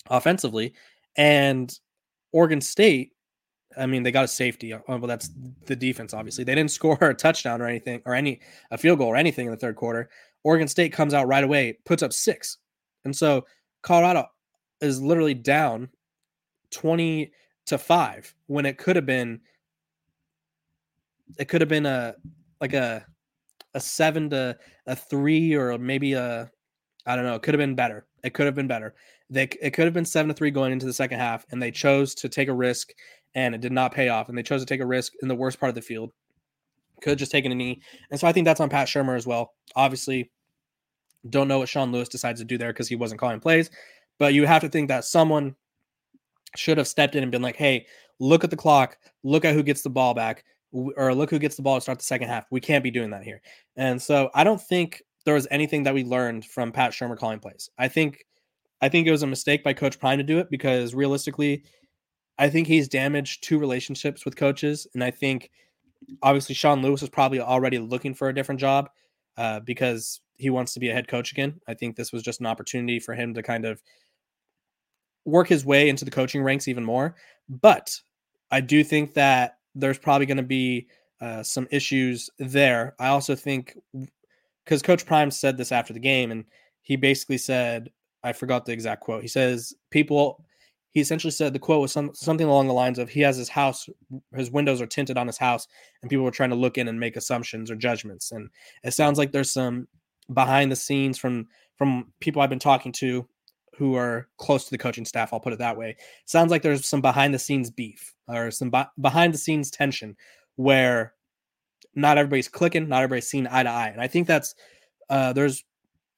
offensively. 0.08 0.74
And 1.16 1.72
Oregon 2.32 2.60
State 2.60 3.12
I 3.76 3.86
mean, 3.86 4.02
they 4.02 4.12
got 4.12 4.24
a 4.24 4.28
safety. 4.28 4.72
Uh, 4.72 4.80
well, 4.88 5.00
that's 5.00 5.30
the 5.66 5.76
defense. 5.76 6.12
Obviously, 6.12 6.44
they 6.44 6.54
didn't 6.54 6.70
score 6.72 6.98
a 7.00 7.14
touchdown 7.14 7.60
or 7.62 7.66
anything, 7.66 8.02
or 8.04 8.14
any 8.14 8.40
a 8.70 8.78
field 8.78 8.98
goal 8.98 9.08
or 9.08 9.16
anything 9.16 9.46
in 9.46 9.52
the 9.52 9.58
third 9.58 9.76
quarter. 9.76 10.10
Oregon 10.42 10.68
State 10.68 10.92
comes 10.92 11.14
out 11.14 11.26
right 11.26 11.44
away, 11.44 11.78
puts 11.84 12.02
up 12.02 12.12
six, 12.12 12.58
and 13.04 13.14
so 13.14 13.44
Colorado 13.82 14.26
is 14.80 15.02
literally 15.02 15.34
down 15.34 15.88
twenty 16.70 17.32
to 17.66 17.78
five 17.78 18.34
when 18.46 18.66
it 18.66 18.78
could 18.78 18.96
have 18.96 19.06
been. 19.06 19.40
It 21.38 21.46
could 21.46 21.60
have 21.60 21.68
been 21.68 21.86
a 21.86 22.14
like 22.60 22.72
a 22.72 23.04
a 23.74 23.80
seven 23.80 24.30
to 24.30 24.58
a 24.86 24.96
three 24.96 25.54
or 25.54 25.78
maybe 25.78 26.14
a 26.14 26.50
I 27.06 27.16
don't 27.16 27.24
know. 27.24 27.34
It 27.34 27.42
could 27.42 27.54
have 27.54 27.60
been 27.60 27.74
better. 27.74 28.06
It 28.24 28.34
could 28.34 28.46
have 28.46 28.54
been 28.54 28.66
better. 28.66 28.94
They 29.30 29.44
it 29.60 29.70
could 29.70 29.84
have 29.84 29.94
been 29.94 30.04
seven 30.04 30.28
to 30.28 30.34
three 30.34 30.50
going 30.50 30.72
into 30.72 30.86
the 30.86 30.92
second 30.92 31.18
half, 31.18 31.46
and 31.50 31.62
they 31.62 31.70
chose 31.70 32.14
to 32.16 32.28
take 32.28 32.48
a 32.48 32.52
risk 32.52 32.92
and 33.34 33.54
it 33.54 33.60
did 33.60 33.72
not 33.72 33.94
pay 33.94 34.08
off. 34.08 34.28
And 34.28 34.36
they 34.36 34.42
chose 34.42 34.60
to 34.60 34.66
take 34.66 34.80
a 34.80 34.86
risk 34.86 35.12
in 35.22 35.28
the 35.28 35.34
worst 35.34 35.60
part 35.60 35.68
of 35.68 35.74
the 35.74 35.82
field. 35.82 36.12
Could 37.00 37.10
have 37.10 37.18
just 37.18 37.32
taken 37.32 37.52
a 37.52 37.54
knee. 37.54 37.80
And 38.10 38.20
so 38.20 38.26
I 38.26 38.32
think 38.32 38.44
that's 38.44 38.60
on 38.60 38.68
Pat 38.68 38.88
Shurmur 38.88 39.16
as 39.16 39.26
well. 39.26 39.54
Obviously, 39.74 40.30
don't 41.28 41.48
know 41.48 41.58
what 41.58 41.68
Sean 41.68 41.92
Lewis 41.92 42.08
decides 42.08 42.40
to 42.40 42.44
do 42.44 42.58
there 42.58 42.72
because 42.72 42.88
he 42.88 42.96
wasn't 42.96 43.20
calling 43.20 43.40
plays. 43.40 43.70
But 44.18 44.34
you 44.34 44.46
have 44.46 44.62
to 44.62 44.68
think 44.68 44.88
that 44.88 45.04
someone 45.04 45.54
should 46.56 46.78
have 46.78 46.88
stepped 46.88 47.14
in 47.14 47.22
and 47.22 47.32
been 47.32 47.42
like, 47.42 47.56
hey, 47.56 47.86
look 48.18 48.44
at 48.44 48.50
the 48.50 48.56
clock, 48.56 48.98
look 49.22 49.44
at 49.44 49.54
who 49.54 49.62
gets 49.62 49.82
the 49.82 49.90
ball 49.90 50.14
back, 50.14 50.44
or 50.72 51.14
look 51.14 51.30
who 51.30 51.38
gets 51.38 51.56
the 51.56 51.62
ball 51.62 51.76
to 51.76 51.80
start 51.80 51.98
the 51.98 52.04
second 52.04 52.28
half. 52.28 52.46
We 52.50 52.60
can't 52.60 52.84
be 52.84 52.90
doing 52.90 53.10
that 53.10 53.24
here. 53.24 53.40
And 53.76 54.00
so 54.00 54.30
I 54.34 54.44
don't 54.44 54.60
think 54.60 55.02
there 55.24 55.34
was 55.34 55.46
anything 55.50 55.82
that 55.84 55.94
we 55.94 56.04
learned 56.04 56.44
from 56.44 56.72
Pat 56.72 56.92
Shurmur 56.92 57.18
calling 57.18 57.40
plays. 57.40 57.70
I 57.78 57.88
think 57.88 58.24
I 58.82 58.88
think 58.88 59.06
it 59.06 59.10
was 59.10 59.22
a 59.22 59.26
mistake 59.26 59.62
by 59.62 59.74
Coach 59.74 59.98
Prime 59.98 60.18
to 60.18 60.24
do 60.24 60.38
it 60.38 60.50
because 60.50 60.94
realistically, 60.94 61.64
I 62.40 62.48
think 62.48 62.66
he's 62.66 62.88
damaged 62.88 63.44
two 63.44 63.58
relationships 63.58 64.24
with 64.24 64.34
coaches, 64.34 64.86
and 64.94 65.04
I 65.04 65.10
think 65.10 65.50
obviously 66.22 66.54
Sean 66.54 66.80
Lewis 66.80 67.02
is 67.02 67.10
probably 67.10 67.38
already 67.38 67.78
looking 67.78 68.14
for 68.14 68.30
a 68.30 68.34
different 68.34 68.60
job 68.60 68.88
uh, 69.36 69.60
because 69.60 70.22
he 70.38 70.48
wants 70.48 70.72
to 70.72 70.80
be 70.80 70.88
a 70.88 70.94
head 70.94 71.06
coach 71.06 71.32
again. 71.32 71.60
I 71.68 71.74
think 71.74 71.96
this 71.96 72.12
was 72.12 72.22
just 72.22 72.40
an 72.40 72.46
opportunity 72.46 72.98
for 72.98 73.14
him 73.14 73.34
to 73.34 73.42
kind 73.42 73.66
of 73.66 73.82
work 75.26 75.48
his 75.48 75.66
way 75.66 75.90
into 75.90 76.06
the 76.06 76.10
coaching 76.10 76.42
ranks 76.42 76.66
even 76.66 76.82
more. 76.82 77.14
But 77.46 77.94
I 78.50 78.62
do 78.62 78.82
think 78.82 79.12
that 79.14 79.58
there's 79.74 79.98
probably 79.98 80.24
going 80.24 80.38
to 80.38 80.42
be 80.42 80.88
uh, 81.20 81.42
some 81.42 81.68
issues 81.70 82.30
there. 82.38 82.94
I 82.98 83.08
also 83.08 83.36
think 83.36 83.76
because 84.64 84.80
Coach 84.80 85.04
Prime 85.04 85.30
said 85.30 85.58
this 85.58 85.72
after 85.72 85.92
the 85.92 86.00
game, 86.00 86.30
and 86.30 86.46
he 86.80 86.96
basically 86.96 87.38
said, 87.38 87.90
I 88.24 88.32
forgot 88.32 88.64
the 88.64 88.72
exact 88.72 89.02
quote. 89.02 89.20
He 89.20 89.28
says, 89.28 89.74
People 89.90 90.42
he 90.92 91.00
essentially 91.00 91.30
said 91.30 91.52
the 91.52 91.58
quote 91.58 91.80
was 91.80 91.92
some, 91.92 92.10
something 92.14 92.46
along 92.46 92.66
the 92.66 92.74
lines 92.74 92.98
of 92.98 93.08
he 93.08 93.20
has 93.20 93.36
his 93.36 93.48
house 93.48 93.88
his 94.34 94.50
windows 94.50 94.80
are 94.80 94.86
tinted 94.86 95.16
on 95.16 95.26
his 95.26 95.38
house 95.38 95.66
and 96.02 96.10
people 96.10 96.24
were 96.24 96.30
trying 96.30 96.50
to 96.50 96.56
look 96.56 96.78
in 96.78 96.88
and 96.88 96.98
make 96.98 97.16
assumptions 97.16 97.70
or 97.70 97.76
judgments. 97.76 98.32
And 98.32 98.48
it 98.82 98.92
sounds 98.92 99.18
like 99.18 99.32
there's 99.32 99.52
some 99.52 99.88
behind 100.32 100.70
the 100.70 100.76
scenes 100.76 101.18
from 101.18 101.48
from 101.76 102.12
people 102.20 102.40
i've 102.40 102.50
been 102.50 102.58
talking 102.58 102.92
to 102.92 103.26
who 103.76 103.96
are 103.96 104.28
close 104.36 104.64
to 104.64 104.70
the 104.70 104.78
coaching 104.78 105.04
staff 105.04 105.32
i'll 105.32 105.40
put 105.40 105.52
it 105.52 105.58
that 105.58 105.76
way. 105.76 105.96
Sounds 106.24 106.50
like 106.50 106.62
there's 106.62 106.86
some 106.86 107.00
behind 107.00 107.34
the 107.34 107.38
scenes 107.38 107.70
beef 107.70 108.14
or 108.28 108.50
some 108.50 108.70
be- 108.70 108.82
behind 109.00 109.34
the 109.34 109.38
scenes 109.38 109.70
tension 109.70 110.16
where 110.56 111.14
not 111.94 112.18
everybody's 112.18 112.48
clicking 112.48 112.88
not 112.88 113.02
everybody's 113.02 113.28
seeing 113.28 113.46
eye 113.46 113.62
to 113.62 113.70
eye. 113.70 113.88
And 113.88 114.00
i 114.00 114.06
think 114.06 114.26
that's 114.26 114.54
uh 115.08 115.32
there's 115.32 115.64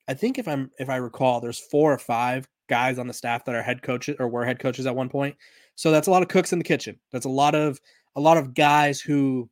i 0.09 0.15
think 0.15 0.39
if 0.39 0.49
i'm 0.49 0.71
if 0.79 0.89
i 0.89 0.97
recall 0.97 1.41
there's 1.41 1.59
four 1.59 1.93
or 1.93 1.99
five 1.99 2.49
guys 2.73 2.99
on 2.99 3.07
the 3.07 3.13
staff 3.13 3.45
that 3.45 3.55
are 3.55 3.63
head 3.63 3.83
coaches 3.83 4.17
or 4.19 4.29
were 4.29 4.47
head 4.47 4.59
coaches 4.59 4.87
at 4.87 4.97
one 4.97 5.11
point. 5.11 5.37
So 5.75 5.91
that's 5.91 6.09
a 6.09 6.11
lot 6.11 6.23
of 6.23 6.29
cooks 6.29 6.55
in 6.55 6.59
the 6.59 6.65
kitchen. 6.65 6.99
That's 7.11 7.27
a 7.27 7.29
lot 7.29 7.55
of 7.55 7.79
a 8.17 8.21
lot 8.21 8.39
of 8.39 8.55
guys 8.55 8.99
who 8.99 9.51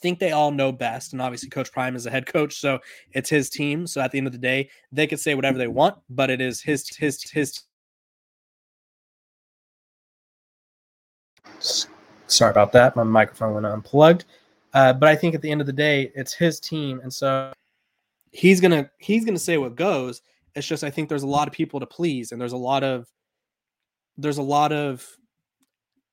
think 0.00 0.18
they 0.18 0.32
all 0.32 0.50
know 0.50 0.72
best. 0.72 1.12
And 1.12 1.22
obviously, 1.22 1.48
Coach 1.48 1.70
Prime 1.70 1.94
is 1.94 2.04
a 2.06 2.10
head 2.10 2.26
coach, 2.26 2.58
so 2.58 2.80
it's 3.12 3.30
his 3.30 3.48
team. 3.48 3.86
So 3.86 4.00
at 4.00 4.10
the 4.10 4.18
end 4.18 4.26
of 4.26 4.32
the 4.32 4.38
day, 4.38 4.68
they 4.90 5.06
can 5.06 5.16
say 5.16 5.36
whatever 5.36 5.58
they 5.58 5.68
want, 5.68 5.96
but 6.10 6.28
it 6.28 6.40
is 6.40 6.60
his 6.60 6.88
his 6.96 7.22
his. 7.30 7.60
Sorry 12.26 12.50
about 12.50 12.72
that. 12.72 12.96
My 12.96 13.04
microphone 13.04 13.54
went 13.54 13.66
unplugged. 13.66 14.24
Uh, 14.74 14.92
but 14.92 15.08
I 15.08 15.14
think 15.14 15.36
at 15.36 15.42
the 15.42 15.52
end 15.52 15.60
of 15.60 15.68
the 15.68 15.72
day, 15.72 16.10
it's 16.16 16.32
his 16.32 16.58
team, 16.58 16.98
and 17.00 17.14
so 17.14 17.52
he's 18.32 18.60
gonna 18.60 18.90
he's 18.98 19.24
gonna 19.24 19.38
say 19.38 19.56
what 19.56 19.76
goes. 19.76 20.20
It's 20.54 20.66
just 20.66 20.84
I 20.84 20.90
think 20.90 21.08
there's 21.08 21.22
a 21.22 21.28
lot 21.28 21.48
of 21.48 21.54
people 21.54 21.80
to 21.80 21.86
please, 21.86 22.32
and 22.32 22.40
there's 22.40 22.52
a 22.52 22.58
lot 22.58 22.84
of 22.84 23.08
there's 24.16 24.38
a 24.38 24.42
lot 24.42 24.72
of 24.72 25.06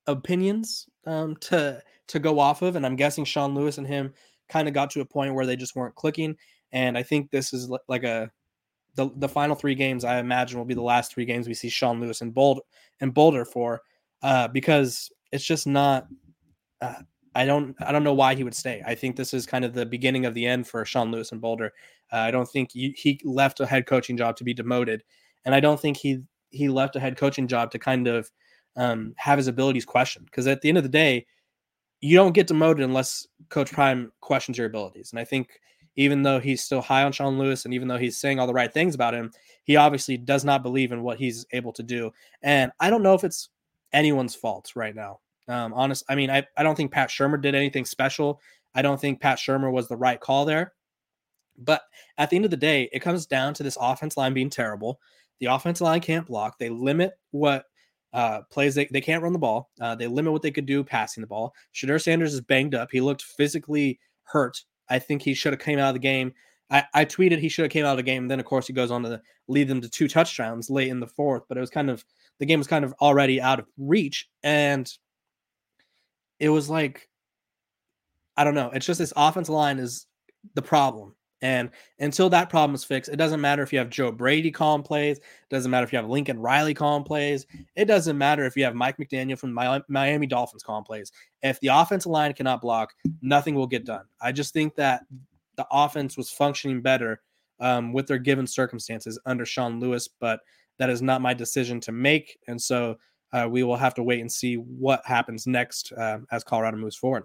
opinions 0.07 0.87
um, 1.05 1.35
to 1.41 1.81
to 2.07 2.19
go 2.19 2.39
off 2.39 2.61
of, 2.61 2.75
and 2.75 2.85
I'm 2.85 2.95
guessing 2.95 3.25
Sean 3.25 3.53
Lewis 3.53 3.77
and 3.77 3.87
him 3.87 4.13
kind 4.49 4.67
of 4.67 4.73
got 4.73 4.89
to 4.91 5.01
a 5.01 5.05
point 5.05 5.35
where 5.35 5.45
they 5.45 5.55
just 5.55 5.75
weren't 5.75 5.95
clicking. 5.95 6.35
And 6.71 6.97
I 6.97 7.03
think 7.03 7.31
this 7.31 7.53
is 7.53 7.69
like 7.87 8.03
a 8.03 8.31
the 8.95 9.09
the 9.15 9.29
final 9.29 9.55
three 9.55 9.75
games 9.75 10.03
I 10.03 10.19
imagine 10.19 10.57
will 10.57 10.65
be 10.65 10.73
the 10.73 10.81
last 10.81 11.13
three 11.13 11.25
games 11.25 11.47
we 11.47 11.53
see 11.53 11.69
Sean 11.69 12.01
Lewis 12.01 12.21
and 12.21 12.33
Bold 12.33 12.61
and 12.99 13.13
Boulder 13.13 13.45
for, 13.45 13.81
uh, 14.21 14.47
because 14.47 15.11
it's 15.31 15.45
just 15.45 15.67
not. 15.67 16.07
Uh, 16.81 17.01
I 17.35 17.45
don't 17.45 17.75
I 17.79 17.91
don't 17.91 18.03
know 18.03 18.13
why 18.13 18.35
he 18.35 18.43
would 18.43 18.55
stay. 18.55 18.81
I 18.85 18.95
think 18.95 19.15
this 19.15 19.33
is 19.33 19.45
kind 19.45 19.63
of 19.63 19.73
the 19.73 19.85
beginning 19.85 20.25
of 20.25 20.33
the 20.33 20.45
end 20.45 20.67
for 20.67 20.83
Sean 20.85 21.11
Lewis 21.11 21.31
and 21.31 21.41
Boulder. 21.41 21.73
Uh, 22.11 22.17
I 22.17 22.31
don't 22.31 22.49
think 22.49 22.71
he, 22.71 22.95
he 22.97 23.19
left 23.23 23.59
a 23.59 23.65
head 23.65 23.85
coaching 23.85 24.17
job 24.17 24.35
to 24.37 24.43
be 24.43 24.53
demoted, 24.53 25.03
and 25.45 25.53
I 25.53 25.59
don't 25.59 25.79
think 25.79 25.97
he 25.97 26.21
he 26.49 26.69
left 26.69 26.95
a 26.95 26.99
head 26.99 27.17
coaching 27.17 27.47
job 27.47 27.71
to 27.71 27.79
kind 27.79 28.07
of 28.07 28.31
um, 28.75 29.13
have 29.17 29.37
his 29.37 29.47
abilities 29.47 29.85
questioned. 29.85 30.25
Because 30.25 30.47
at 30.47 30.61
the 30.61 30.69
end 30.69 30.77
of 30.77 30.83
the 30.83 30.89
day, 30.89 31.25
you 32.01 32.15
don't 32.15 32.33
get 32.33 32.47
demoted 32.47 32.83
unless 32.83 33.27
Coach 33.49 33.71
Prime 33.71 34.11
questions 34.21 34.57
your 34.57 34.67
abilities. 34.67 35.11
And 35.11 35.19
I 35.19 35.25
think 35.25 35.59
even 35.95 36.23
though 36.23 36.39
he's 36.39 36.63
still 36.63 36.81
high 36.81 37.03
on 37.03 37.11
Sean 37.11 37.37
Lewis, 37.37 37.65
and 37.65 37.73
even 37.73 37.87
though 37.87 37.97
he's 37.97 38.17
saying 38.17 38.39
all 38.39 38.47
the 38.47 38.53
right 38.53 38.73
things 38.73 38.95
about 38.95 39.13
him, 39.13 39.31
he 39.65 39.75
obviously 39.75 40.17
does 40.17 40.45
not 40.45 40.63
believe 40.63 40.91
in 40.91 41.03
what 41.03 41.19
he's 41.19 41.45
able 41.51 41.73
to 41.73 41.83
do. 41.83 42.11
And 42.41 42.71
I 42.79 42.89
don't 42.89 43.03
know 43.03 43.15
if 43.15 43.23
it's 43.23 43.49
anyone's 43.91 44.35
fault 44.35 44.71
right 44.75 44.95
now. 44.95 45.19
Um, 45.49 45.73
honest, 45.73 46.03
I 46.07 46.15
mean, 46.15 46.29
I, 46.29 46.45
I 46.55 46.63
don't 46.63 46.75
think 46.75 46.91
Pat 46.91 47.09
Shurmur 47.09 47.41
did 47.41 47.55
anything 47.55 47.85
special. 47.85 48.39
I 48.75 48.81
don't 48.81 49.01
think 49.01 49.19
Pat 49.19 49.39
Shurmur 49.39 49.71
was 49.71 49.87
the 49.87 49.97
right 49.97 50.19
call 50.19 50.45
there. 50.45 50.73
But 51.57 51.81
at 52.17 52.29
the 52.29 52.35
end 52.35 52.45
of 52.45 52.51
the 52.51 52.57
day, 52.57 52.89
it 52.93 53.01
comes 53.01 53.25
down 53.25 53.53
to 53.55 53.63
this 53.63 53.77
offense 53.79 54.15
line 54.15 54.33
being 54.33 54.49
terrible. 54.49 54.99
The 55.39 55.47
offensive 55.47 55.85
line 55.85 56.01
can't 56.01 56.27
block. 56.27 56.57
They 56.57 56.69
limit 56.69 57.13
what 57.31 57.65
uh, 58.13 58.41
plays 58.51 58.75
they, 58.75 58.87
they 58.91 59.01
can't 59.01 59.23
run 59.23 59.33
the 59.33 59.39
ball. 59.39 59.69
Uh, 59.79 59.95
they 59.95 60.07
limit 60.07 60.31
what 60.31 60.41
they 60.41 60.51
could 60.51 60.65
do 60.65 60.83
passing 60.83 61.21
the 61.21 61.27
ball. 61.27 61.53
Shedeur 61.73 62.01
Sanders 62.01 62.33
is 62.33 62.41
banged 62.41 62.75
up. 62.75 62.89
He 62.91 63.01
looked 63.01 63.23
physically 63.23 63.99
hurt. 64.23 64.63
I 64.89 64.99
think 64.99 65.21
he 65.21 65.33
should 65.33 65.53
have 65.53 65.61
came 65.61 65.79
out 65.79 65.89
of 65.89 65.95
the 65.95 65.99
game. 65.99 66.33
I, 66.71 66.83
I 66.93 67.05
tweeted 67.05 67.39
he 67.39 67.49
should 67.49 67.63
have 67.63 67.71
came 67.71 67.85
out 67.85 67.91
of 67.91 67.97
the 67.97 68.03
game. 68.03 68.23
And 68.23 68.31
then 68.31 68.39
of 68.39 68.45
course 68.45 68.67
he 68.67 68.73
goes 68.73 68.91
on 68.91 69.03
to 69.03 69.21
lead 69.47 69.67
them 69.67 69.81
to 69.81 69.89
two 69.89 70.07
touchdowns 70.07 70.69
late 70.69 70.89
in 70.89 70.99
the 70.99 71.07
fourth. 71.07 71.43
But 71.47 71.57
it 71.57 71.61
was 71.61 71.69
kind 71.69 71.89
of 71.89 72.05
the 72.39 72.45
game 72.45 72.59
was 72.59 72.67
kind 72.67 72.85
of 72.85 72.93
already 73.01 73.41
out 73.41 73.59
of 73.59 73.65
reach. 73.77 74.29
And 74.43 74.91
it 76.39 76.49
was 76.49 76.69
like, 76.69 77.09
I 78.37 78.43
don't 78.43 78.55
know. 78.55 78.71
It's 78.71 78.85
just 78.85 78.99
this 78.99 79.13
offensive 79.15 79.53
line 79.53 79.79
is 79.79 80.07
the 80.55 80.61
problem. 80.61 81.15
And 81.41 81.69
until 81.99 82.29
that 82.31 82.49
problem 82.49 82.75
is 82.75 82.83
fixed, 82.83 83.09
it 83.09 83.15
doesn't 83.15 83.39
matter 83.39 83.63
if 83.63 83.71
you 83.71 83.79
have 83.79 83.89
Joe 83.89 84.11
Brady 84.11 84.51
calling 84.51 84.83
plays. 84.83 85.17
It 85.17 85.49
doesn't 85.49 85.71
matter 85.71 85.85
if 85.85 85.93
you 85.93 85.97
have 85.97 86.09
Lincoln 86.09 86.39
Riley 86.39 86.73
calling 86.73 87.03
plays. 87.03 87.45
It 87.75 87.85
doesn't 87.85 88.17
matter 88.17 88.45
if 88.45 88.57
you 88.57 88.65
have 88.65 88.75
Mike 88.75 88.97
McDaniel 88.97 89.37
from 89.37 89.53
Miami 89.87 90.27
Dolphins 90.27 90.63
calling 90.63 90.83
plays. 90.83 91.11
If 91.41 91.59
the 91.61 91.69
offensive 91.69 92.11
line 92.11 92.33
cannot 92.33 92.61
block, 92.61 92.93
nothing 93.21 93.55
will 93.55 93.67
get 93.67 93.85
done. 93.85 94.03
I 94.21 94.33
just 94.33 94.53
think 94.53 94.75
that 94.75 95.03
the 95.55 95.65
offense 95.71 96.17
was 96.17 96.29
functioning 96.29 96.81
better 96.81 97.21
um, 97.61 97.93
with 97.93 98.07
their 98.07 98.17
given 98.17 98.47
circumstances 98.47 99.19
under 99.25 99.45
Sean 99.45 99.79
Lewis, 99.79 100.07
but 100.07 100.41
that 100.77 100.89
is 100.89 101.01
not 101.01 101.21
my 101.21 101.33
decision 101.33 101.79
to 101.81 101.91
make. 101.91 102.37
And 102.47 102.61
so 102.61 102.97
uh, 103.33 103.47
we 103.49 103.63
will 103.63 103.77
have 103.77 103.93
to 103.95 104.03
wait 104.03 104.21
and 104.21 104.31
see 104.31 104.55
what 104.55 105.01
happens 105.05 105.47
next 105.47 105.91
uh, 105.93 106.19
as 106.31 106.43
Colorado 106.43 106.77
moves 106.77 106.95
forward. 106.95 107.23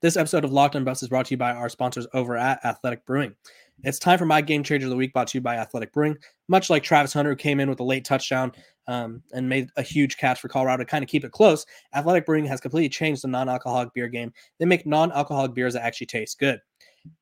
This 0.00 0.16
episode 0.16 0.44
of 0.44 0.52
Locked 0.52 0.76
On 0.76 0.86
is 0.86 1.08
brought 1.08 1.26
to 1.26 1.30
you 1.32 1.38
by 1.38 1.52
our 1.52 1.68
sponsors 1.68 2.06
over 2.12 2.36
at 2.36 2.64
Athletic 2.64 3.04
Brewing. 3.06 3.34
It's 3.84 3.98
time 3.98 4.18
for 4.18 4.26
my 4.26 4.40
game 4.40 4.62
changer 4.62 4.86
of 4.86 4.90
the 4.90 4.96
week, 4.96 5.12
brought 5.12 5.28
to 5.28 5.38
you 5.38 5.42
by 5.42 5.56
Athletic 5.56 5.92
Brewing. 5.92 6.16
Much 6.48 6.70
like 6.70 6.82
Travis 6.82 7.12
Hunter, 7.12 7.30
who 7.30 7.36
came 7.36 7.58
in 7.58 7.68
with 7.68 7.80
a 7.80 7.84
late 7.84 8.04
touchdown 8.04 8.52
um, 8.86 9.22
and 9.32 9.48
made 9.48 9.68
a 9.76 9.82
huge 9.82 10.18
catch 10.18 10.40
for 10.40 10.48
Colorado 10.48 10.84
to 10.84 10.88
kind 10.88 11.02
of 11.02 11.08
keep 11.08 11.24
it 11.24 11.32
close, 11.32 11.66
Athletic 11.94 12.26
Brewing 12.26 12.44
has 12.46 12.60
completely 12.60 12.88
changed 12.88 13.22
the 13.22 13.28
non 13.28 13.48
alcoholic 13.48 13.92
beer 13.94 14.08
game. 14.08 14.32
They 14.58 14.66
make 14.66 14.86
non 14.86 15.10
alcoholic 15.12 15.54
beers 15.54 15.74
that 15.74 15.82
actually 15.82 16.06
taste 16.08 16.38
good. 16.38 16.60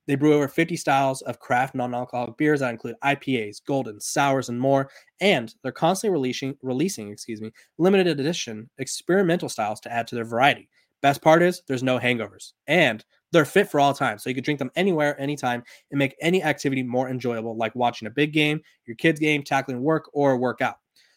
They 0.06 0.14
brew 0.14 0.34
over 0.34 0.48
50 0.48 0.76
styles 0.76 1.22
of 1.22 1.38
craft 1.38 1.74
non-alcoholic 1.74 2.36
beers 2.36 2.60
that 2.60 2.70
include 2.70 2.96
IPAs, 3.04 3.64
golden, 3.64 4.00
sours, 4.00 4.48
and 4.48 4.60
more. 4.60 4.90
And 5.20 5.54
they're 5.62 5.72
constantly 5.72 6.12
releasing, 6.12 6.56
releasing, 6.62 7.10
excuse 7.10 7.40
me, 7.40 7.52
limited 7.78 8.08
edition 8.08 8.68
experimental 8.78 9.48
styles 9.48 9.80
to 9.80 9.92
add 9.92 10.06
to 10.08 10.14
their 10.14 10.24
variety. 10.24 10.68
Best 11.02 11.22
part 11.22 11.42
is 11.42 11.62
there's 11.66 11.82
no 11.82 11.98
hangovers 11.98 12.52
and 12.66 13.04
they're 13.32 13.44
fit 13.44 13.70
for 13.70 13.80
all 13.80 13.94
time. 13.94 14.18
So 14.18 14.28
you 14.28 14.34
can 14.34 14.44
drink 14.44 14.58
them 14.58 14.70
anywhere, 14.76 15.18
anytime, 15.20 15.62
and 15.90 15.98
make 15.98 16.16
any 16.20 16.42
activity 16.42 16.82
more 16.82 17.08
enjoyable, 17.08 17.56
like 17.56 17.74
watching 17.74 18.06
a 18.06 18.10
big 18.10 18.32
game, 18.32 18.60
your 18.86 18.96
kids' 18.96 19.20
game, 19.20 19.42
tackling 19.42 19.82
work, 19.82 20.10
or 20.12 20.36
workout. 20.36 20.76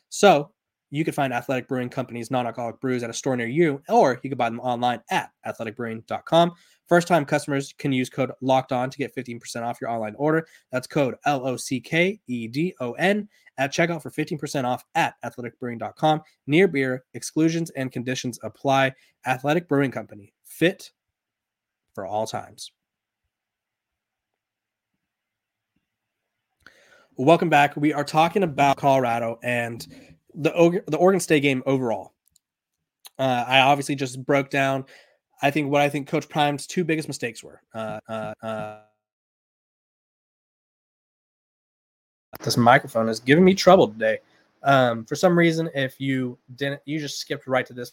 So 0.09 0.51
you 0.93 1.03
can 1.03 1.13
find 1.13 1.33
Athletic 1.33 1.67
Brewing 1.67 1.89
Company's 1.89 2.29
non-alcoholic 2.29 2.79
brews 2.79 3.01
at 3.01 3.09
a 3.09 3.13
store 3.13 3.35
near 3.35 3.47
you, 3.47 3.81
or 3.89 4.19
you 4.21 4.29
can 4.29 4.37
buy 4.37 4.47
them 4.47 4.59
online 4.59 5.01
at 5.09 5.31
athleticbrewing.com. 5.43 6.51
First 6.87 7.07
time 7.07 7.25
customers 7.25 7.73
can 7.79 7.91
use 7.91 8.11
code 8.11 8.31
locked 8.41 8.71
on 8.71 8.91
to 8.91 8.97
get 8.99 9.15
15% 9.15 9.63
off 9.63 9.81
your 9.81 9.89
online 9.89 10.13
order. 10.19 10.45
That's 10.71 10.85
code 10.85 11.15
L 11.25 11.47
O 11.47 11.57
C 11.57 11.81
K 11.81 12.19
E 12.27 12.47
D 12.47 12.75
O 12.79 12.91
N 12.91 13.27
at 13.57 13.73
checkout 13.73 14.03
for 14.03 14.11
15% 14.11 14.65
off 14.65 14.85
at 14.93 15.15
athleticbrewing.com. 15.25 16.21
Near 16.45 16.67
beer, 16.67 17.03
exclusions 17.15 17.71
and 17.71 17.91
conditions 17.91 18.37
apply. 18.43 18.93
Athletic 19.25 19.67
Brewing 19.67 19.89
Company, 19.89 20.31
fit 20.43 20.91
for 21.95 22.05
all 22.05 22.27
times. 22.27 22.71
Welcome 27.15 27.49
back. 27.49 27.75
We 27.75 27.93
are 27.93 28.03
talking 28.03 28.43
about 28.43 28.77
Colorado 28.77 29.39
and 29.41 30.12
the 30.35 30.83
the 30.87 30.97
Oregon 30.97 31.19
State 31.19 31.41
game 31.41 31.63
overall. 31.65 32.13
Uh, 33.19 33.45
I 33.47 33.59
obviously 33.59 33.95
just 33.95 34.25
broke 34.25 34.49
down 34.49 34.85
I 35.43 35.51
think 35.51 35.69
what 35.69 35.81
I 35.81 35.89
think 35.89 36.07
Coach 36.07 36.29
Prime's 36.29 36.65
two 36.65 36.85
biggest 36.85 37.09
mistakes 37.09 37.43
were. 37.43 37.61
Uh, 37.73 37.99
uh, 38.07 38.33
uh, 38.41 38.79
this 42.39 42.55
microphone 42.55 43.09
is 43.09 43.19
giving 43.19 43.43
me 43.43 43.53
trouble 43.53 43.89
today. 43.89 44.19
Um, 44.63 45.03
for 45.03 45.15
some 45.15 45.37
reason, 45.37 45.69
if 45.75 45.99
you 45.99 46.39
didn't, 46.55 46.81
you 46.85 46.97
just 46.97 47.19
skipped 47.19 47.45
right 47.45 47.65
to 47.65 47.73
this. 47.73 47.91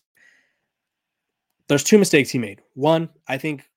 There's 1.67 1.83
two 1.83 1.99
mistakes 1.99 2.31
he 2.31 2.39
made. 2.39 2.61
One, 2.75 3.09
I 3.27 3.37
think 3.37 3.69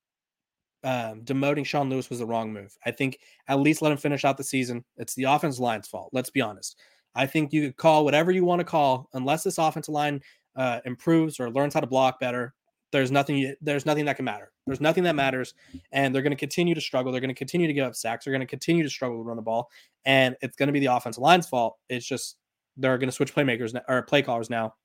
um, 0.83 1.21
demoting 1.23 1.65
Sean 1.65 1.89
Lewis 1.89 2.11
was 2.11 2.19
the 2.19 2.27
wrong 2.27 2.53
move. 2.53 2.77
I 2.85 2.91
think 2.91 3.17
at 3.47 3.59
least 3.59 3.81
let 3.81 3.91
him 3.91 3.97
finish 3.97 4.23
out 4.23 4.37
the 4.37 4.43
season. 4.43 4.85
It's 4.97 5.15
the 5.15 5.23
offense 5.23 5.57
line's 5.57 5.87
fault. 5.87 6.11
Let's 6.13 6.29
be 6.29 6.41
honest. 6.41 6.79
I 7.15 7.25
think 7.25 7.53
you 7.53 7.67
could 7.67 7.77
call 7.77 8.05
whatever 8.05 8.31
you 8.31 8.45
want 8.45 8.59
to 8.59 8.65
call, 8.65 9.09
unless 9.13 9.43
this 9.43 9.57
offensive 9.57 9.93
line 9.93 10.21
uh, 10.55 10.79
improves 10.85 11.39
or 11.39 11.49
learns 11.49 11.73
how 11.73 11.79
to 11.79 11.87
block 11.87 12.19
better 12.19 12.53
there's 12.93 13.11
nothing 13.11 13.53
there's 13.59 13.85
nothing 13.85 14.05
that 14.05 14.15
can 14.15 14.23
matter. 14.23 14.51
There's 14.65 14.79
nothing 14.79 15.03
that 15.03 15.15
matters, 15.15 15.55
and 15.91 16.15
they're 16.15 16.21
going 16.21 16.31
to 16.31 16.37
continue 16.37 16.75
to 16.75 16.79
struggle. 16.79 17.11
They're 17.11 17.19
going 17.19 17.29
to 17.29 17.35
continue 17.35 17.67
to 17.67 17.73
give 17.73 17.85
up 17.85 17.95
sacks. 17.95 18.23
They're 18.23 18.31
going 18.31 18.41
to 18.41 18.47
continue 18.47 18.83
to 18.83 18.89
struggle 18.89 19.17
to 19.17 19.23
run 19.23 19.35
the 19.35 19.41
ball, 19.41 19.69
and 20.05 20.37
it's 20.41 20.55
going 20.55 20.67
to 20.67 20.73
be 20.73 20.79
the 20.79 20.95
offensive 20.95 21.21
line's 21.21 21.47
fault. 21.47 21.77
It's 21.89 22.05
just 22.05 22.37
they're 22.77 22.97
going 22.97 23.09
to 23.09 23.15
switch 23.15 23.35
playmakers 23.35 23.77
or 23.89 24.03
play 24.03 24.21
callers 24.21 24.49
now. 24.49 24.75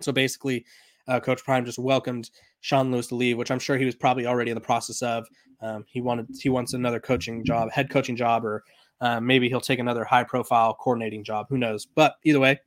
So 0.00 0.10
basically, 0.10 0.64
uh, 1.06 1.20
Coach 1.20 1.44
Prime 1.44 1.64
just 1.64 1.78
welcomed 1.78 2.30
Sean 2.60 2.90
Lewis 2.90 3.08
to 3.08 3.14
leave, 3.14 3.36
which 3.36 3.50
I'm 3.50 3.58
sure 3.58 3.76
he 3.76 3.84
was 3.84 3.94
probably 3.94 4.26
already 4.26 4.50
in 4.50 4.56
the 4.56 4.60
process 4.62 5.02
of. 5.02 5.26
Um, 5.60 5.84
he 5.86 6.00
wanted 6.00 6.28
he 6.40 6.48
wants 6.48 6.72
another 6.72 6.98
coaching 6.98 7.44
job, 7.44 7.70
head 7.70 7.90
coaching 7.90 8.16
job, 8.16 8.44
or 8.44 8.64
uh, 9.00 9.20
maybe 9.20 9.48
he'll 9.48 9.60
take 9.60 9.78
another 9.78 10.04
high 10.04 10.24
profile 10.24 10.74
coordinating 10.74 11.24
job. 11.24 11.46
Who 11.48 11.58
knows? 11.58 11.86
But 11.86 12.16
either 12.24 12.40
way, 12.40 12.60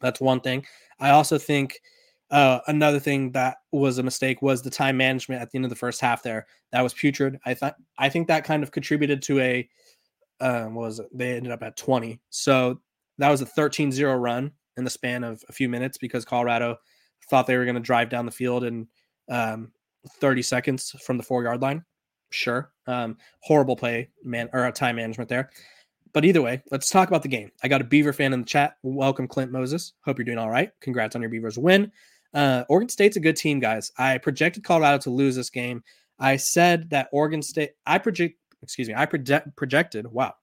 that's 0.00 0.20
one 0.20 0.40
thing. 0.40 0.64
I 1.00 1.10
also 1.10 1.38
think 1.38 1.80
uh, 2.30 2.60
another 2.66 2.98
thing 2.98 3.32
that 3.32 3.58
was 3.72 3.98
a 3.98 4.02
mistake 4.02 4.42
was 4.42 4.62
the 4.62 4.70
time 4.70 4.96
management 4.96 5.42
at 5.42 5.50
the 5.50 5.58
end 5.58 5.64
of 5.64 5.70
the 5.70 5.76
first 5.76 6.00
half. 6.00 6.22
There, 6.22 6.46
that 6.72 6.82
was 6.82 6.94
putrid. 6.94 7.38
I 7.44 7.54
thought 7.54 7.76
I 7.98 8.08
think 8.08 8.28
that 8.28 8.44
kind 8.44 8.62
of 8.62 8.72
contributed 8.72 9.22
to 9.22 9.40
a 9.40 9.68
um, 10.40 10.74
was 10.74 10.98
it? 10.98 11.06
they 11.12 11.34
ended 11.36 11.52
up 11.52 11.62
at 11.62 11.76
20. 11.76 12.20
So 12.30 12.80
that 13.18 13.30
was 13.30 13.40
a 13.40 13.46
13-0 13.46 14.20
run 14.20 14.52
in 14.76 14.84
the 14.84 14.90
span 14.90 15.24
of 15.24 15.42
a 15.48 15.52
few 15.52 15.68
minutes 15.68 15.96
because 15.96 16.24
Colorado 16.24 16.76
thought 17.30 17.46
they 17.46 17.56
were 17.56 17.64
going 17.64 17.76
to 17.76 17.80
drive 17.80 18.10
down 18.10 18.26
the 18.26 18.32
field 18.32 18.64
in 18.64 18.86
um, 19.30 19.72
30 20.20 20.42
seconds 20.42 20.94
from 21.02 21.16
the 21.16 21.22
four 21.22 21.42
yard 21.42 21.62
line. 21.62 21.84
Sure, 22.30 22.70
um, 22.86 23.16
horrible 23.40 23.76
play 23.76 24.08
man 24.24 24.48
or 24.52 24.70
time 24.72 24.96
management 24.96 25.28
there. 25.28 25.50
But 26.12 26.24
either 26.24 26.40
way, 26.40 26.62
let's 26.70 26.88
talk 26.88 27.08
about 27.08 27.22
the 27.22 27.28
game. 27.28 27.50
I 27.62 27.68
got 27.68 27.82
a 27.82 27.84
Beaver 27.84 28.12
fan 28.12 28.32
in 28.32 28.40
the 28.40 28.46
chat. 28.46 28.78
Welcome, 28.82 29.28
Clint 29.28 29.52
Moses. 29.52 29.92
Hope 30.02 30.18
you're 30.18 30.24
doing 30.24 30.38
all 30.38 30.48
right. 30.48 30.70
Congrats 30.80 31.14
on 31.14 31.20
your 31.20 31.30
Beavers 31.30 31.58
win. 31.58 31.92
Uh, 32.32 32.64
Oregon 32.68 32.88
State's 32.88 33.16
a 33.16 33.20
good 33.20 33.36
team, 33.36 33.60
guys. 33.60 33.92
I 33.98 34.18
projected 34.18 34.64
Colorado 34.64 34.98
to 34.98 35.10
lose 35.10 35.36
this 35.36 35.50
game. 35.50 35.82
I 36.18 36.36
said 36.36 36.88
that 36.90 37.08
Oregon 37.12 37.42
State, 37.42 37.72
I 37.86 37.98
project, 37.98 38.38
excuse 38.62 38.88
me, 38.88 38.94
I 38.94 39.04
project, 39.04 39.54
projected, 39.56 40.06
wow, 40.06 40.34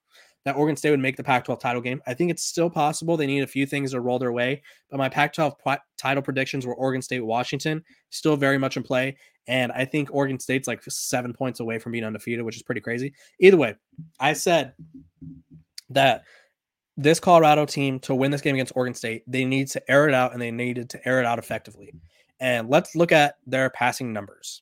that 0.45 0.55
Oregon 0.55 0.75
State 0.75 0.91
would 0.91 0.99
make 0.99 1.15
the 1.15 1.23
Pac 1.23 1.45
12 1.45 1.59
title 1.59 1.81
game. 1.81 2.01
I 2.05 2.13
think 2.13 2.31
it's 2.31 2.43
still 2.43 2.69
possible. 2.69 3.15
They 3.15 3.27
need 3.27 3.43
a 3.43 3.47
few 3.47 3.65
things 3.65 3.91
to 3.91 4.01
roll 4.01 4.19
their 4.19 4.31
way, 4.31 4.61
but 4.89 4.97
my 4.97 5.09
Pac 5.09 5.33
12 5.33 5.55
title 5.97 6.23
predictions 6.23 6.65
were 6.65 6.75
Oregon 6.75 7.01
State, 7.01 7.21
Washington, 7.21 7.83
still 8.09 8.35
very 8.35 8.57
much 8.57 8.77
in 8.77 8.83
play. 8.83 9.15
And 9.47 9.71
I 9.71 9.85
think 9.85 10.09
Oregon 10.11 10.39
State's 10.39 10.67
like 10.67 10.81
seven 10.83 11.33
points 11.33 11.59
away 11.59 11.79
from 11.79 11.91
being 11.91 12.03
undefeated, 12.03 12.45
which 12.45 12.55
is 12.55 12.63
pretty 12.63 12.81
crazy. 12.81 13.13
Either 13.39 13.57
way, 13.57 13.75
I 14.19 14.33
said 14.33 14.73
that 15.89 16.23
this 16.95 17.19
Colorado 17.19 17.65
team 17.65 17.99
to 18.01 18.15
win 18.15 18.31
this 18.31 18.41
game 18.41 18.55
against 18.55 18.73
Oregon 18.75 18.93
State, 18.93 19.23
they 19.27 19.45
need 19.45 19.67
to 19.69 19.91
air 19.91 20.07
it 20.07 20.13
out 20.13 20.33
and 20.33 20.41
they 20.41 20.51
needed 20.51 20.89
to 20.91 21.07
air 21.07 21.19
it 21.19 21.25
out 21.25 21.39
effectively. 21.39 21.93
And 22.39 22.69
let's 22.69 22.95
look 22.95 23.11
at 23.11 23.35
their 23.45 23.69
passing 23.69 24.13
numbers. 24.13 24.61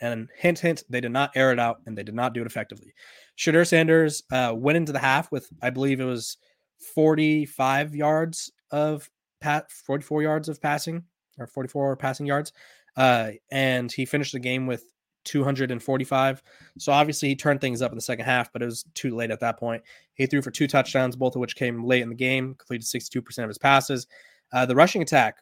And 0.00 0.28
hint, 0.36 0.58
hint, 0.58 0.82
they 0.90 1.00
did 1.00 1.12
not 1.12 1.30
air 1.36 1.52
it 1.52 1.58
out 1.58 1.80
and 1.86 1.96
they 1.96 2.02
did 2.02 2.14
not 2.14 2.34
do 2.34 2.40
it 2.40 2.46
effectively. 2.46 2.92
Shedeur 3.36 3.66
Sanders 3.66 4.22
uh, 4.30 4.52
went 4.56 4.76
into 4.76 4.92
the 4.92 4.98
half 4.98 5.32
with, 5.32 5.48
I 5.62 5.70
believe 5.70 6.00
it 6.00 6.04
was 6.04 6.36
45 6.94 7.94
yards 7.94 8.52
of 8.70 9.08
pat, 9.40 9.70
44 9.70 10.22
yards 10.22 10.48
of 10.48 10.60
passing 10.60 11.04
or 11.38 11.46
44 11.46 11.96
passing 11.96 12.26
yards. 12.26 12.52
uh, 12.96 13.30
and 13.50 13.90
he 13.90 14.04
finished 14.04 14.32
the 14.32 14.38
game 14.38 14.66
with 14.66 14.84
245. 15.24 16.42
So 16.78 16.92
obviously 16.92 17.28
he 17.28 17.36
turned 17.36 17.60
things 17.60 17.80
up 17.80 17.92
in 17.92 17.96
the 17.96 18.02
second 18.02 18.24
half, 18.24 18.52
but 18.52 18.60
it 18.62 18.66
was 18.66 18.84
too 18.94 19.14
late 19.14 19.30
at 19.30 19.40
that 19.40 19.58
point. 19.58 19.82
He 20.14 20.26
threw 20.26 20.42
for 20.42 20.50
two 20.50 20.66
touchdowns, 20.66 21.16
both 21.16 21.34
of 21.36 21.40
which 21.40 21.56
came 21.56 21.84
late 21.84 22.02
in 22.02 22.08
the 22.08 22.14
game, 22.14 22.54
completed 22.54 22.84
62% 22.86 23.38
of 23.38 23.48
his 23.48 23.58
passes. 23.58 24.06
Uh, 24.52 24.66
the 24.66 24.74
rushing 24.74 25.00
attack, 25.00 25.38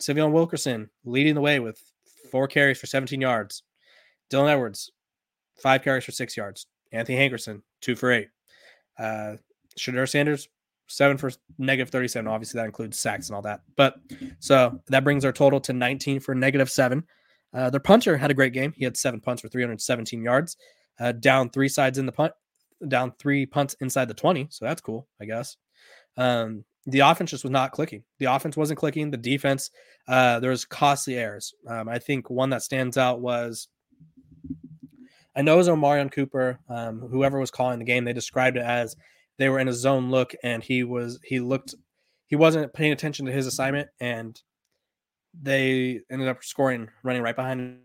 Sy'Veon 0.00 0.32
Wilkerson 0.32 0.88
leading 1.04 1.34
the 1.34 1.40
way 1.40 1.60
with 1.60 1.82
four 2.30 2.46
carries 2.46 2.78
for 2.78 2.86
17 2.86 3.20
yards. 3.20 3.62
Dylan 4.30 4.50
Edwards, 4.50 4.90
five 5.60 5.82
carries 5.82 6.04
for 6.04 6.12
six 6.12 6.36
yards. 6.36 6.66
Anthony 6.92 7.18
Hankerson, 7.18 7.62
two 7.80 7.96
for 7.96 8.12
eight. 8.12 8.28
Uh, 8.98 9.36
Shedeur 9.78 10.08
Sanders, 10.08 10.48
seven 10.86 11.16
for 11.16 11.30
negative 11.58 11.90
37. 11.90 12.26
Obviously, 12.28 12.58
that 12.58 12.66
includes 12.66 12.98
sacks 12.98 13.28
and 13.28 13.36
all 13.36 13.42
that. 13.42 13.60
But 13.76 13.96
so 14.38 14.80
that 14.88 15.04
brings 15.04 15.24
our 15.24 15.32
total 15.32 15.60
to 15.60 15.72
19 15.72 16.20
for 16.20 16.34
negative 16.34 16.70
seven. 16.70 17.04
Uh, 17.54 17.70
their 17.70 17.80
punter 17.80 18.16
had 18.16 18.30
a 18.30 18.34
great 18.34 18.52
game. 18.52 18.72
He 18.76 18.84
had 18.84 18.96
seven 18.96 19.20
punts 19.20 19.42
for 19.42 19.48
317 19.48 20.22
yards, 20.22 20.56
uh, 21.00 21.12
down 21.12 21.50
three 21.50 21.68
sides 21.68 21.98
in 21.98 22.06
the 22.06 22.12
punt, 22.12 22.32
down 22.88 23.12
three 23.18 23.46
punts 23.46 23.74
inside 23.80 24.08
the 24.08 24.14
20. 24.14 24.48
So 24.50 24.64
that's 24.64 24.80
cool, 24.80 25.06
I 25.20 25.26
guess. 25.26 25.56
Um, 26.16 26.64
the 26.86 27.00
offense 27.00 27.30
just 27.30 27.44
was 27.44 27.50
not 27.50 27.72
clicking. 27.72 28.02
The 28.18 28.26
offense 28.26 28.56
wasn't 28.56 28.78
clicking. 28.78 29.10
The 29.10 29.16
defense, 29.16 29.70
uh, 30.08 30.40
there 30.40 30.50
was 30.50 30.64
costly 30.64 31.16
errors. 31.16 31.54
Um, 31.68 31.88
I 31.88 31.98
think 31.98 32.28
one 32.28 32.50
that 32.50 32.62
stands 32.62 32.96
out 32.96 33.20
was 33.20 33.68
I 35.34 35.42
know 35.42 35.54
it 35.54 35.58
was 35.58 35.68
Omarion 35.68 36.12
Cooper. 36.12 36.58
Um, 36.68 37.00
whoever 37.00 37.38
was 37.38 37.50
calling 37.50 37.78
the 37.78 37.84
game, 37.84 38.04
they 38.04 38.12
described 38.12 38.56
it 38.56 38.64
as 38.64 38.96
they 39.38 39.48
were 39.48 39.58
in 39.58 39.68
a 39.68 39.72
zone 39.72 40.10
look, 40.10 40.34
and 40.42 40.62
he 40.62 40.84
was 40.84 41.18
he 41.24 41.40
looked 41.40 41.74
he 42.26 42.36
wasn't 42.36 42.72
paying 42.72 42.92
attention 42.92 43.26
to 43.26 43.32
his 43.32 43.46
assignment, 43.46 43.88
and 44.00 44.40
they 45.40 46.00
ended 46.10 46.28
up 46.28 46.44
scoring 46.44 46.88
running 47.02 47.22
right 47.22 47.36
behind 47.36 47.60
him. 47.60 47.80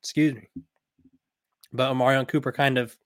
Excuse 0.00 0.34
me. 0.34 0.48
But 1.72 1.92
Omarion 1.92 2.28
Cooper 2.28 2.52
kind 2.52 2.78
of 2.78 2.96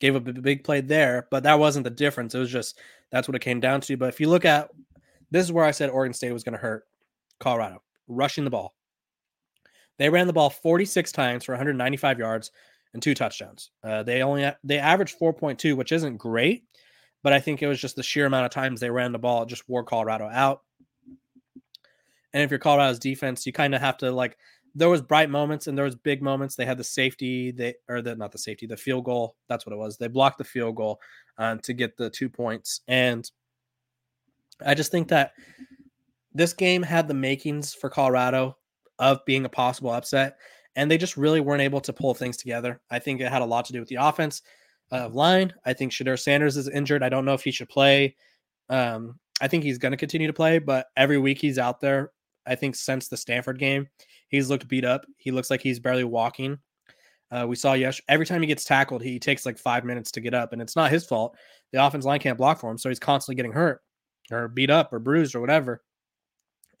gave 0.00 0.16
up 0.16 0.26
a 0.28 0.32
big 0.32 0.64
play 0.64 0.80
there, 0.80 1.26
but 1.30 1.42
that 1.42 1.58
wasn't 1.58 1.84
the 1.84 1.90
difference. 1.90 2.34
It 2.34 2.38
was 2.38 2.50
just 2.50 2.78
that's 3.10 3.28
what 3.28 3.34
it 3.34 3.42
came 3.42 3.60
down 3.60 3.80
to. 3.82 3.96
But 3.96 4.10
if 4.10 4.20
you 4.20 4.28
look 4.28 4.44
at 4.44 4.70
this 5.30 5.44
is 5.44 5.52
where 5.52 5.64
I 5.64 5.72
said 5.72 5.90
Oregon 5.90 6.14
State 6.14 6.32
was 6.32 6.44
going 6.44 6.54
to 6.54 6.58
hurt 6.58 6.86
Colorado, 7.38 7.82
rushing 8.06 8.44
the 8.44 8.50
ball. 8.50 8.74
They 9.98 10.08
ran 10.08 10.26
the 10.26 10.32
ball 10.32 10.50
46 10.50 11.12
times 11.12 11.44
for 11.44 11.52
195 11.52 12.18
yards 12.18 12.50
and 12.94 13.02
two 13.02 13.14
touchdowns. 13.14 13.70
Uh, 13.82 14.02
they 14.02 14.22
only 14.22 14.50
they 14.64 14.78
averaged 14.78 15.18
4.2, 15.18 15.76
which 15.76 15.92
isn't 15.92 16.16
great, 16.16 16.64
but 17.22 17.32
I 17.32 17.40
think 17.40 17.62
it 17.62 17.66
was 17.66 17.80
just 17.80 17.96
the 17.96 18.02
sheer 18.02 18.26
amount 18.26 18.46
of 18.46 18.50
times 18.50 18.80
they 18.80 18.90
ran 18.90 19.12
the 19.12 19.18
ball 19.18 19.44
just 19.44 19.68
wore 19.68 19.84
Colorado 19.84 20.28
out. 20.28 20.62
And 22.32 22.42
if 22.42 22.50
you're 22.50 22.58
Colorado's 22.58 22.98
defense, 22.98 23.46
you 23.46 23.52
kind 23.52 23.74
of 23.74 23.80
have 23.80 23.96
to 23.98 24.10
like 24.10 24.36
there 24.74 24.88
was 24.88 25.02
bright 25.02 25.30
moments 25.30 25.66
and 25.66 25.76
there 25.76 25.84
was 25.84 25.96
big 25.96 26.22
moments. 26.22 26.54
They 26.54 26.66
had 26.66 26.78
the 26.78 26.84
safety, 26.84 27.50
they 27.50 27.74
or 27.88 28.00
the 28.00 28.14
not 28.14 28.32
the 28.32 28.38
safety, 28.38 28.66
the 28.66 28.76
field 28.76 29.04
goal. 29.04 29.34
That's 29.48 29.66
what 29.66 29.72
it 29.72 29.78
was. 29.78 29.96
They 29.96 30.08
blocked 30.08 30.38
the 30.38 30.44
field 30.44 30.76
goal 30.76 31.00
uh, 31.38 31.56
to 31.62 31.72
get 31.72 31.96
the 31.96 32.10
two 32.10 32.28
points, 32.28 32.82
and 32.86 33.28
I 34.64 34.74
just 34.74 34.90
think 34.90 35.08
that 35.08 35.32
this 36.34 36.52
game 36.52 36.82
had 36.82 37.08
the 37.08 37.14
makings 37.14 37.74
for 37.74 37.90
Colorado 37.90 38.56
of 38.98 39.24
being 39.24 39.44
a 39.44 39.48
possible 39.48 39.90
upset, 39.90 40.38
and 40.76 40.90
they 40.90 40.98
just 40.98 41.16
really 41.16 41.40
weren't 41.40 41.62
able 41.62 41.80
to 41.80 41.92
pull 41.92 42.14
things 42.14 42.36
together. 42.36 42.80
I 42.90 42.98
think 42.98 43.20
it 43.20 43.30
had 43.30 43.42
a 43.42 43.46
lot 43.46 43.64
to 43.66 43.72
do 43.72 43.80
with 43.80 43.88
the 43.88 43.96
offense 43.96 44.42
uh, 44.92 45.08
line. 45.08 45.52
I 45.64 45.72
think 45.72 45.92
Shedeur 45.92 46.18
Sanders 46.18 46.56
is 46.56 46.68
injured. 46.68 47.02
I 47.02 47.08
don't 47.08 47.24
know 47.24 47.34
if 47.34 47.44
he 47.44 47.50
should 47.50 47.68
play. 47.68 48.16
Um, 48.68 49.18
I 49.40 49.48
think 49.48 49.64
he's 49.64 49.78
going 49.78 49.92
to 49.92 49.98
continue 49.98 50.26
to 50.26 50.32
play, 50.32 50.58
but 50.58 50.86
every 50.96 51.18
week 51.18 51.38
he's 51.40 51.58
out 51.58 51.80
there. 51.80 52.12
I 52.46 52.54
think 52.54 52.74
since 52.74 53.08
the 53.08 53.16
Stanford 53.16 53.58
game, 53.58 53.88
he's 54.28 54.50
looked 54.50 54.68
beat 54.68 54.84
up. 54.84 55.04
He 55.16 55.30
looks 55.30 55.50
like 55.50 55.60
he's 55.60 55.78
barely 55.78 56.04
walking. 56.04 56.58
Uh, 57.30 57.46
we 57.46 57.56
saw 57.56 57.74
yes, 57.74 58.00
every 58.08 58.24
time 58.24 58.40
he 58.40 58.46
gets 58.46 58.64
tackled, 58.64 59.02
he 59.02 59.18
takes 59.18 59.44
like 59.44 59.58
five 59.58 59.84
minutes 59.84 60.10
to 60.12 60.20
get 60.20 60.32
up, 60.32 60.52
and 60.52 60.62
it's 60.62 60.76
not 60.76 60.90
his 60.90 61.04
fault. 61.04 61.36
The 61.72 61.84
offense 61.84 62.06
line 62.06 62.20
can't 62.20 62.38
block 62.38 62.58
for 62.58 62.70
him, 62.70 62.78
so 62.78 62.88
he's 62.88 62.98
constantly 62.98 63.36
getting 63.36 63.52
hurt 63.52 63.82
or 64.30 64.48
beat 64.48 64.70
up 64.70 64.92
or 64.92 64.98
bruised 64.98 65.34
or 65.34 65.40
whatever. 65.40 65.82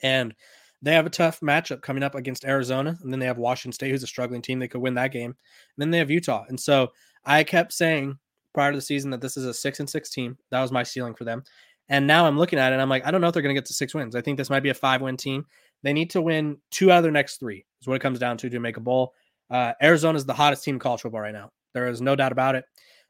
And 0.02 0.34
they 0.82 0.92
have 0.92 1.06
a 1.06 1.10
tough 1.10 1.40
matchup 1.40 1.82
coming 1.82 2.02
up 2.02 2.14
against 2.14 2.44
Arizona, 2.44 2.96
and 3.02 3.12
then 3.12 3.18
they 3.18 3.26
have 3.26 3.38
Washington 3.38 3.72
State, 3.72 3.90
who's 3.90 4.02
a 4.02 4.06
struggling 4.06 4.42
team. 4.42 4.58
They 4.58 4.68
could 4.68 4.80
win 4.80 4.94
that 4.94 5.12
game. 5.12 5.30
And 5.30 5.36
then 5.76 5.90
they 5.90 5.98
have 5.98 6.10
Utah. 6.10 6.44
And 6.48 6.58
so 6.58 6.92
I 7.24 7.42
kept 7.42 7.72
saying 7.72 8.18
prior 8.54 8.70
to 8.72 8.78
the 8.78 8.82
season 8.82 9.10
that 9.10 9.20
this 9.20 9.36
is 9.36 9.44
a 9.44 9.54
six 9.54 9.80
and 9.80 9.90
six 9.90 10.10
team. 10.10 10.38
That 10.50 10.60
was 10.60 10.72
my 10.72 10.82
ceiling 10.82 11.14
for 11.14 11.24
them. 11.24 11.42
And 11.88 12.06
now 12.06 12.26
I'm 12.26 12.38
looking 12.38 12.58
at 12.58 12.72
it, 12.72 12.74
and 12.74 12.82
I'm 12.82 12.88
like, 12.88 13.06
I 13.06 13.10
don't 13.10 13.20
know 13.20 13.28
if 13.28 13.34
they're 13.34 13.42
going 13.42 13.54
to 13.54 13.60
get 13.60 13.66
to 13.66 13.74
six 13.74 13.94
wins. 13.94 14.14
I 14.14 14.20
think 14.20 14.36
this 14.36 14.50
might 14.50 14.62
be 14.62 14.68
a 14.68 14.74
five 14.74 15.00
win 15.00 15.16
team. 15.16 15.46
They 15.82 15.92
need 15.92 16.10
to 16.10 16.20
win 16.20 16.58
two 16.70 16.90
out 16.90 16.98
of 16.98 17.02
their 17.02 17.12
next 17.12 17.38
three, 17.38 17.64
is 17.80 17.86
what 17.86 17.94
it 17.94 18.02
comes 18.02 18.18
down 18.18 18.36
to 18.38 18.50
to 18.50 18.60
make 18.60 18.76
a 18.76 18.80
bowl. 18.80 19.14
Uh, 19.50 19.72
Arizona 19.82 20.16
is 20.16 20.26
the 20.26 20.34
hottest 20.34 20.64
team 20.64 20.76
in 20.76 20.78
college 20.80 21.00
football 21.00 21.20
right 21.20 21.32
now. 21.32 21.50
There 21.72 21.88
is 21.88 22.00
no 22.00 22.14
doubt 22.14 22.32
about 22.32 22.56
it. 22.56 22.64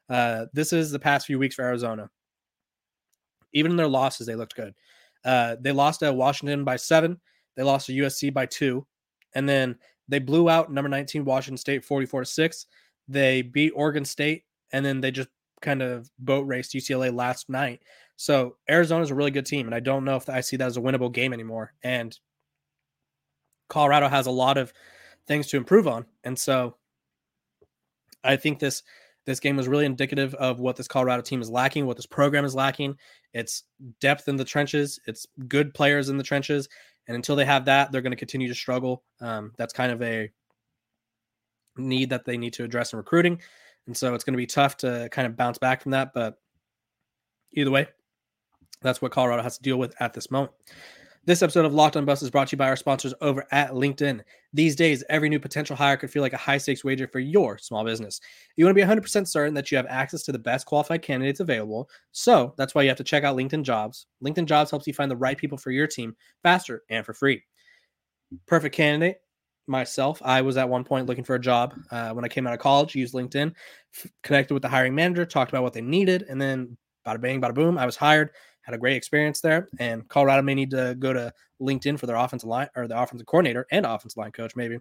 Uh, 0.09 0.45
this 0.53 0.71
is 0.73 0.91
the 0.91 0.99
past 0.99 1.27
few 1.27 1.37
weeks 1.37 1.55
for 1.55 1.63
Arizona. 1.63 2.09
Even 3.53 3.71
in 3.71 3.77
their 3.77 3.87
losses, 3.87 4.27
they 4.27 4.35
looked 4.35 4.55
good. 4.55 4.73
Uh, 5.25 5.55
they 5.59 5.71
lost 5.71 5.99
to 5.99 6.13
Washington 6.13 6.63
by 6.63 6.75
seven. 6.75 7.19
They 7.55 7.63
lost 7.63 7.87
to 7.87 7.93
USC 7.93 8.33
by 8.33 8.45
two, 8.45 8.85
and 9.33 9.47
then 9.47 9.77
they 10.07 10.19
blew 10.19 10.49
out 10.49 10.71
number 10.71 10.89
19 10.89 11.25
Washington 11.25 11.57
State 11.57 11.85
44 11.85 12.21
to 12.21 12.25
six. 12.25 12.65
They 13.07 13.41
beat 13.41 13.71
Oregon 13.75 14.05
State, 14.05 14.43
and 14.71 14.85
then 14.85 15.01
they 15.01 15.11
just 15.11 15.29
kind 15.61 15.81
of 15.81 16.09
boat 16.19 16.47
raced 16.47 16.73
UCLA 16.73 17.13
last 17.13 17.49
night. 17.49 17.81
So 18.15 18.57
Arizona 18.69 19.03
is 19.03 19.11
a 19.11 19.15
really 19.15 19.31
good 19.31 19.45
team, 19.45 19.65
and 19.65 19.75
I 19.75 19.79
don't 19.79 20.05
know 20.05 20.15
if 20.15 20.29
I 20.29 20.41
see 20.41 20.57
that 20.57 20.67
as 20.67 20.77
a 20.77 20.81
winnable 20.81 21.11
game 21.11 21.31
anymore. 21.31 21.73
And 21.83 22.17
Colorado 23.69 24.07
has 24.07 24.25
a 24.27 24.31
lot 24.31 24.57
of 24.57 24.73
things 25.27 25.47
to 25.47 25.57
improve 25.57 25.87
on, 25.87 26.05
and 26.23 26.37
so 26.37 26.75
I 28.23 28.35
think 28.35 28.59
this 28.59 28.83
this 29.25 29.39
game 29.39 29.57
was 29.57 29.67
really 29.67 29.85
indicative 29.85 30.33
of 30.35 30.59
what 30.59 30.75
this 30.75 30.87
Colorado 30.87 31.21
team 31.21 31.41
is 31.41 31.49
lacking, 31.51 31.85
what 31.85 31.97
this 31.97 32.05
program 32.05 32.45
is 32.45 32.55
lacking. 32.55 32.97
It's 33.33 33.63
depth 33.99 34.27
in 34.27 34.37
the 34.37 34.45
trenches, 34.45 34.99
it's 35.05 35.27
good 35.47 35.73
players 35.73 36.09
in 36.09 36.17
the 36.17 36.23
trenches, 36.23 36.67
and 37.07 37.15
until 37.15 37.35
they 37.35 37.45
have 37.45 37.65
that, 37.65 37.91
they're 37.91 38.01
going 38.01 38.11
to 38.11 38.17
continue 38.17 38.47
to 38.47 38.55
struggle. 38.55 39.03
Um, 39.19 39.53
that's 39.57 39.73
kind 39.73 39.91
of 39.91 40.01
a 40.01 40.31
need 41.77 42.09
that 42.09 42.25
they 42.25 42.37
need 42.37 42.53
to 42.53 42.63
address 42.63 42.93
in 42.93 42.97
recruiting. 42.97 43.41
And 43.87 43.95
so 43.97 44.13
it's 44.13 44.23
going 44.23 44.33
to 44.33 44.37
be 44.37 44.45
tough 44.45 44.77
to 44.77 45.09
kind 45.11 45.25
of 45.25 45.35
bounce 45.35 45.57
back 45.57 45.81
from 45.81 45.91
that. 45.91 46.13
But 46.13 46.35
either 47.53 47.71
way, 47.71 47.87
that's 48.81 49.01
what 49.01 49.11
Colorado 49.11 49.41
has 49.41 49.57
to 49.57 49.63
deal 49.63 49.77
with 49.77 49.93
at 49.99 50.13
this 50.13 50.29
moment. 50.29 50.51
This 51.29 51.43
episode 51.43 51.65
of 51.65 51.75
Locked 51.75 51.95
on 51.95 52.05
Buffs 52.05 52.23
is 52.23 52.31
brought 52.31 52.47
to 52.47 52.55
you 52.55 52.57
by 52.57 52.69
our 52.69 52.75
sponsors 52.75 53.13
over 53.21 53.45
at 53.51 53.73
LinkedIn. 53.73 54.21
These 54.51 54.75
days, 54.75 55.03
every 55.11 55.29
new 55.29 55.39
potential 55.39 55.75
hire 55.75 55.95
could 55.95 56.09
feel 56.09 56.23
like 56.23 56.33
a 56.33 56.37
high 56.37 56.57
stakes 56.57 56.83
wager 56.83 57.07
for 57.07 57.19
your 57.19 57.59
small 57.59 57.85
business. 57.85 58.19
You 58.55 58.65
want 58.65 58.75
to 58.75 58.83
be 58.83 58.91
100% 58.91 59.27
certain 59.27 59.53
that 59.53 59.69
you 59.69 59.77
have 59.77 59.85
access 59.85 60.23
to 60.23 60.31
the 60.31 60.39
best 60.39 60.65
qualified 60.65 61.03
candidates 61.03 61.39
available. 61.39 61.87
So 62.13 62.55
that's 62.57 62.73
why 62.73 62.81
you 62.81 62.87
have 62.87 62.97
to 62.97 63.03
check 63.03 63.23
out 63.25 63.37
LinkedIn 63.37 63.61
Jobs. 63.61 64.07
LinkedIn 64.25 64.47
Jobs 64.47 64.71
helps 64.71 64.87
you 64.87 64.93
find 64.93 65.11
the 65.11 65.15
right 65.15 65.37
people 65.37 65.59
for 65.59 65.69
your 65.69 65.85
team 65.85 66.15
faster 66.41 66.81
and 66.89 67.05
for 67.05 67.13
free. 67.13 67.43
Perfect 68.47 68.73
candidate. 68.73 69.17
Myself, 69.67 70.19
I 70.25 70.41
was 70.41 70.57
at 70.57 70.67
one 70.67 70.83
point 70.83 71.05
looking 71.05 71.23
for 71.23 71.35
a 71.35 71.39
job 71.39 71.75
uh, 71.91 72.09
when 72.09 72.25
I 72.25 72.27
came 72.27 72.47
out 72.47 72.55
of 72.55 72.59
college. 72.59 72.95
Used 72.95 73.13
LinkedIn, 73.13 73.53
f- 73.93 74.11
connected 74.23 74.55
with 74.55 74.63
the 74.63 74.69
hiring 74.69 74.95
manager, 74.95 75.27
talked 75.27 75.51
about 75.51 75.61
what 75.61 75.73
they 75.73 75.81
needed, 75.81 76.25
and 76.27 76.41
then 76.41 76.75
bada 77.05 77.21
bang, 77.21 77.39
bada 77.39 77.53
boom, 77.53 77.77
I 77.77 77.85
was 77.85 77.95
hired 77.95 78.31
had 78.69 78.75
a 78.75 78.79
great 78.79 78.95
experience 78.95 79.41
there. 79.41 79.67
And 79.79 80.07
Colorado 80.09 80.43
may 80.43 80.53
need 80.53 80.69
to 80.71 80.95
go 80.99 81.11
to 81.11 81.33
LinkedIn 81.59 81.99
for 81.99 82.05
their 82.05 82.15
offensive 82.15 82.47
line 82.47 82.69
or 82.75 82.87
the 82.87 82.99
offensive 82.99 83.25
coordinator 83.25 83.65
and 83.71 83.85
offensive 83.85 84.17
line 84.17 84.31
coach, 84.31 84.55
maybe. 84.55 84.77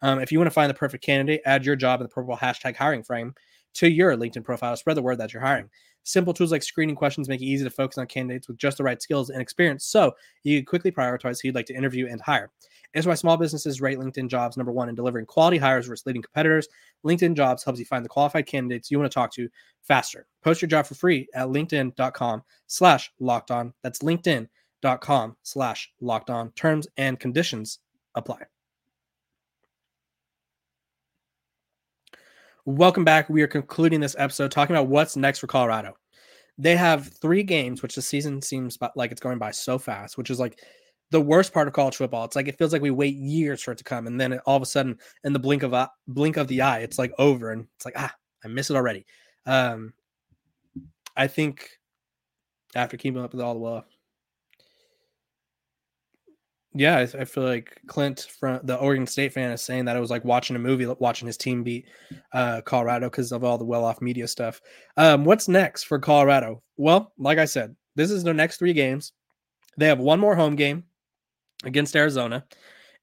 Um, 0.00 0.20
if 0.20 0.30
you 0.30 0.38
want 0.38 0.46
to 0.46 0.52
find 0.52 0.70
the 0.70 0.74
perfect 0.74 1.04
candidate, 1.04 1.42
add 1.44 1.66
your 1.66 1.74
job 1.74 2.00
in 2.00 2.04
the 2.04 2.08
purple 2.08 2.36
hashtag 2.36 2.76
hiring 2.76 3.02
frame 3.02 3.34
to 3.74 3.90
your 3.90 4.16
LinkedIn 4.16 4.44
profile. 4.44 4.76
Spread 4.76 4.96
the 4.96 5.02
word 5.02 5.18
that 5.18 5.32
you're 5.32 5.42
hiring. 5.42 5.68
Simple 6.04 6.32
tools 6.32 6.52
like 6.52 6.62
screening 6.62 6.96
questions 6.96 7.28
make 7.28 7.42
it 7.42 7.46
easy 7.46 7.64
to 7.64 7.70
focus 7.70 7.98
on 7.98 8.06
candidates 8.06 8.46
with 8.46 8.58
just 8.58 8.78
the 8.78 8.84
right 8.84 9.02
skills 9.02 9.30
and 9.30 9.42
experience 9.42 9.84
so 9.84 10.12
you 10.44 10.64
quickly 10.64 10.92
prioritize 10.92 11.40
who 11.40 11.48
you'd 11.48 11.54
like 11.54 11.66
to 11.66 11.74
interview 11.74 12.06
and 12.08 12.20
hire. 12.20 12.50
It's 12.94 13.06
why 13.06 13.14
small 13.14 13.36
businesses 13.36 13.80
rate 13.80 13.98
LinkedIn 13.98 14.28
jobs 14.28 14.56
number 14.56 14.72
one 14.72 14.88
in 14.88 14.94
delivering 14.94 15.26
quality 15.26 15.56
hires 15.56 15.86
versus 15.86 16.04
leading 16.04 16.22
competitors. 16.22 16.68
LinkedIn 17.06 17.34
jobs 17.34 17.64
helps 17.64 17.78
you 17.78 17.86
find 17.86 18.04
the 18.04 18.08
qualified 18.08 18.46
candidates 18.46 18.90
you 18.90 18.98
want 18.98 19.10
to 19.10 19.14
talk 19.14 19.32
to 19.32 19.48
faster. 19.82 20.26
Post 20.42 20.60
your 20.60 20.68
job 20.68 20.86
for 20.86 20.94
free 20.94 21.26
at 21.34 21.48
LinkedIn.com 21.48 22.42
slash 22.66 23.10
locked 23.18 23.50
on. 23.50 23.72
That's 23.82 24.00
LinkedIn.com 24.00 25.36
slash 25.42 25.90
locked 26.00 26.30
on. 26.30 26.50
Terms 26.50 26.86
and 26.98 27.18
conditions 27.18 27.78
apply. 28.14 28.42
Welcome 32.64 33.04
back. 33.04 33.28
We 33.28 33.42
are 33.42 33.48
concluding 33.48 34.00
this 34.00 34.14
episode 34.18 34.52
talking 34.52 34.76
about 34.76 34.88
what's 34.88 35.16
next 35.16 35.40
for 35.40 35.48
Colorado. 35.48 35.96
They 36.58 36.76
have 36.76 37.08
three 37.08 37.42
games, 37.42 37.82
which 37.82 37.94
the 37.94 38.02
season 38.02 38.40
seems 38.40 38.78
like 38.94 39.10
it's 39.10 39.20
going 39.20 39.38
by 39.38 39.50
so 39.50 39.78
fast, 39.78 40.16
which 40.16 40.30
is 40.30 40.38
like 40.38 40.60
the 41.12 41.20
worst 41.20 41.52
part 41.52 41.68
of 41.68 41.74
college 41.74 41.96
football. 41.96 42.24
It's 42.24 42.34
like 42.34 42.48
it 42.48 42.58
feels 42.58 42.72
like 42.72 42.82
we 42.82 42.90
wait 42.90 43.14
years 43.14 43.62
for 43.62 43.72
it 43.72 43.78
to 43.78 43.84
come, 43.84 44.06
and 44.06 44.20
then 44.20 44.40
all 44.46 44.56
of 44.56 44.62
a 44.62 44.66
sudden, 44.66 44.98
in 45.24 45.32
the 45.32 45.38
blink 45.38 45.62
of 45.62 45.74
a 45.74 45.90
blink 46.08 46.38
of 46.38 46.48
the 46.48 46.62
eye, 46.62 46.80
it's 46.80 46.98
like 46.98 47.12
over, 47.18 47.52
and 47.52 47.66
it's 47.76 47.84
like 47.84 47.94
ah, 47.96 48.12
I 48.44 48.48
miss 48.48 48.70
it 48.70 48.76
already. 48.76 49.04
Um, 49.46 49.92
I 51.14 51.26
think 51.26 51.68
after 52.74 52.96
keeping 52.96 53.22
up 53.22 53.32
with 53.32 53.42
all 53.42 53.52
the 53.52 53.60
well, 53.60 53.84
Yeah, 56.74 56.96
I, 56.96 57.02
I, 57.02 57.24
feel 57.26 57.44
like 57.44 57.78
Clint 57.86 58.28
from 58.40 58.60
the 58.62 58.76
Oregon 58.78 59.06
State 59.06 59.34
fan 59.34 59.50
is 59.50 59.60
saying 59.60 59.84
that 59.84 59.96
it 59.96 60.00
was 60.00 60.10
like 60.10 60.24
watching 60.24 60.56
a 60.56 60.58
movie, 60.58 60.86
watching 60.98 61.26
his 61.26 61.36
team 61.36 61.62
beat 61.62 61.84
uh, 62.32 62.62
Colorado 62.62 63.10
because 63.10 63.32
of 63.32 63.44
all 63.44 63.58
the 63.58 63.64
well-off 63.64 64.00
media 64.00 64.26
stuff. 64.26 64.62
Um, 64.96 65.24
what's 65.26 65.48
next 65.48 65.84
for 65.84 65.98
Colorado? 65.98 66.62
Well, 66.78 67.12
like 67.18 67.36
I 67.36 67.44
said, 67.44 67.76
this 67.96 68.10
is 68.10 68.24
their 68.24 68.32
next 68.32 68.56
three 68.56 68.72
games. 68.72 69.12
They 69.76 69.86
have 69.86 69.98
one 70.00 70.20
more 70.20 70.34
home 70.34 70.56
game 70.56 70.84
against 71.64 71.96
Arizona, 71.96 72.44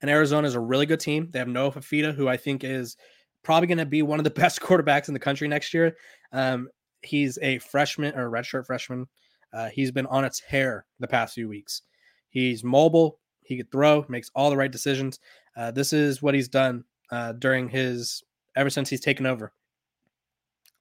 and 0.02 0.10
Arizona 0.10 0.48
is 0.48 0.56
a 0.56 0.60
really 0.60 0.86
good 0.86 1.00
team. 1.00 1.30
They 1.32 1.40
have 1.40 1.48
Noah 1.48 1.72
Fifita, 1.72 2.14
who 2.14 2.28
I 2.28 2.38
think 2.38 2.64
is 2.64 2.98
probably 3.44 3.68
going 3.68 3.78
to 3.80 3.86
be 3.86 4.02
one 4.02 4.20
of 4.20 4.24
the 4.24 4.30
best 4.42 4.62
quarterbacks 4.62 5.08
in 5.08 5.14
the 5.14 5.20
country 5.20 5.48
next 5.48 5.74
year. 5.74 5.96
Um, 6.32 6.70
he's 7.02 7.38
a 7.42 7.60
freshman 7.60 8.16
or 8.16 8.30
redshirt 8.30 8.66
freshman. 8.66 9.08
Uh, 9.54 9.70
he's 9.70 9.92
been 9.92 10.06
on 10.08 10.26
its 10.26 10.40
hair 10.40 10.86
the 11.00 11.08
past 11.08 11.34
few 11.34 11.48
weeks. 11.48 11.82
He's 12.30 12.64
mobile. 12.64 13.20
He 13.42 13.58
could 13.58 13.72
throw, 13.72 14.06
makes 14.08 14.30
all 14.36 14.50
the 14.50 14.58
right 14.58 14.72
decisions. 14.72 15.20
Uh, 15.58 15.72
this 15.72 15.92
is 15.92 16.22
what 16.22 16.36
he's 16.36 16.48
done 16.48 16.84
uh, 17.12 17.34
during 17.34 17.68
his 17.68 18.24
ever 18.56 18.70
since 18.70 18.90
he's 18.90 19.02
taken 19.02 19.26
over. 19.26 19.52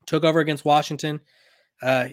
Took 0.07 0.25
over 0.25 0.41
against 0.41 0.65
Washington. 0.65 1.21
Uh, 1.81 2.09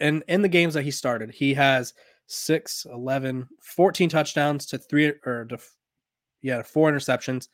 and 0.00 0.22
in 0.28 0.42
the 0.42 0.48
games 0.48 0.74
that 0.74 0.82
he 0.82 0.90
started, 0.90 1.30
he 1.30 1.54
has 1.54 1.94
6, 2.26 2.86
11, 2.90 3.48
14 3.60 4.08
touchdowns 4.08 4.66
to 4.66 4.78
three 4.78 5.12
or 5.24 5.44
to, 5.46 5.58
yeah, 6.42 6.62
four 6.62 6.90
interceptions. 6.90 7.48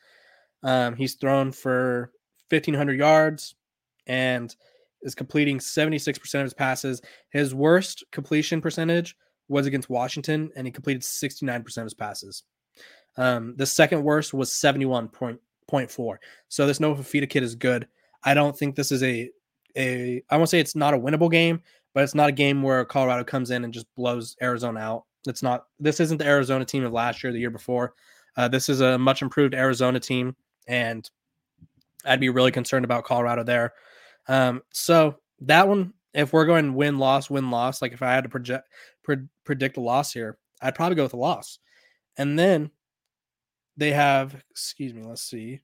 Um, 0.63 0.95
he's 0.95 1.15
thrown 1.15 1.51
for 1.51 2.11
1,500 2.49 2.97
yards 2.97 3.55
and 4.07 4.55
is 5.01 5.15
completing 5.15 5.59
76% 5.59 6.35
of 6.35 6.43
his 6.43 6.53
passes. 6.53 7.01
His 7.31 7.55
worst 7.55 8.03
completion 8.11 8.61
percentage 8.61 9.15
was 9.47 9.65
against 9.65 9.89
Washington, 9.89 10.51
and 10.55 10.65
he 10.65 10.71
completed 10.71 11.01
69% 11.01 11.77
of 11.77 11.83
his 11.83 11.93
passes. 11.93 12.43
Um, 13.17 13.55
the 13.57 13.65
second 13.65 14.03
worst 14.03 14.33
was 14.33 14.51
71.4. 14.51 16.17
So 16.47 16.67
this 16.67 16.79
Noah 16.79 16.95
Fifita 16.95 17.29
kid 17.29 17.43
is 17.43 17.55
good. 17.55 17.87
I 18.23 18.33
don't 18.33 18.57
think 18.57 18.75
this 18.75 18.91
is 18.91 19.03
a 19.03 19.29
a 19.77 20.21
I 20.29 20.37
won't 20.37 20.49
say 20.49 20.59
it's 20.59 20.75
not 20.75 20.93
a 20.93 20.99
winnable 20.99 21.31
game, 21.31 21.61
but 21.93 22.03
it's 22.03 22.15
not 22.15 22.29
a 22.29 22.33
game 22.33 22.61
where 22.61 22.85
Colorado 22.85 23.23
comes 23.23 23.51
in 23.51 23.63
and 23.63 23.73
just 23.73 23.87
blows 23.95 24.35
Arizona 24.41 24.79
out. 24.79 25.05
It's 25.27 25.43
not 25.43 25.65
this 25.79 25.99
isn't 25.99 26.17
the 26.17 26.25
Arizona 26.25 26.65
team 26.65 26.83
of 26.83 26.93
last 26.93 27.23
year, 27.23 27.31
the 27.31 27.39
year 27.39 27.49
before. 27.49 27.93
Uh, 28.37 28.47
this 28.47 28.69
is 28.69 28.81
a 28.81 28.97
much 28.97 29.21
improved 29.21 29.53
Arizona 29.53 29.99
team, 29.99 30.35
and 30.67 31.09
I'd 32.05 32.19
be 32.19 32.29
really 32.29 32.51
concerned 32.51 32.85
about 32.85 33.03
Colorado 33.03 33.43
there. 33.43 33.73
Um, 34.27 34.61
so 34.71 35.17
that 35.41 35.67
one, 35.67 35.93
if 36.13 36.33
we're 36.33 36.45
going 36.45 36.73
win 36.73 36.97
loss 36.97 37.29
win 37.29 37.51
loss, 37.51 37.81
like 37.81 37.93
if 37.93 38.01
I 38.01 38.13
had 38.13 38.23
to 38.23 38.29
project 38.29 38.69
pre- 39.03 39.27
predict 39.43 39.77
a 39.77 39.81
loss 39.81 40.13
here, 40.13 40.37
I'd 40.61 40.75
probably 40.75 40.95
go 40.95 41.03
with 41.03 41.13
a 41.13 41.17
loss. 41.17 41.59
And 42.17 42.37
then 42.37 42.71
they 43.77 43.91
have, 43.91 44.35
excuse 44.49 44.93
me, 44.93 45.03
let's 45.03 45.23
see. 45.23 45.61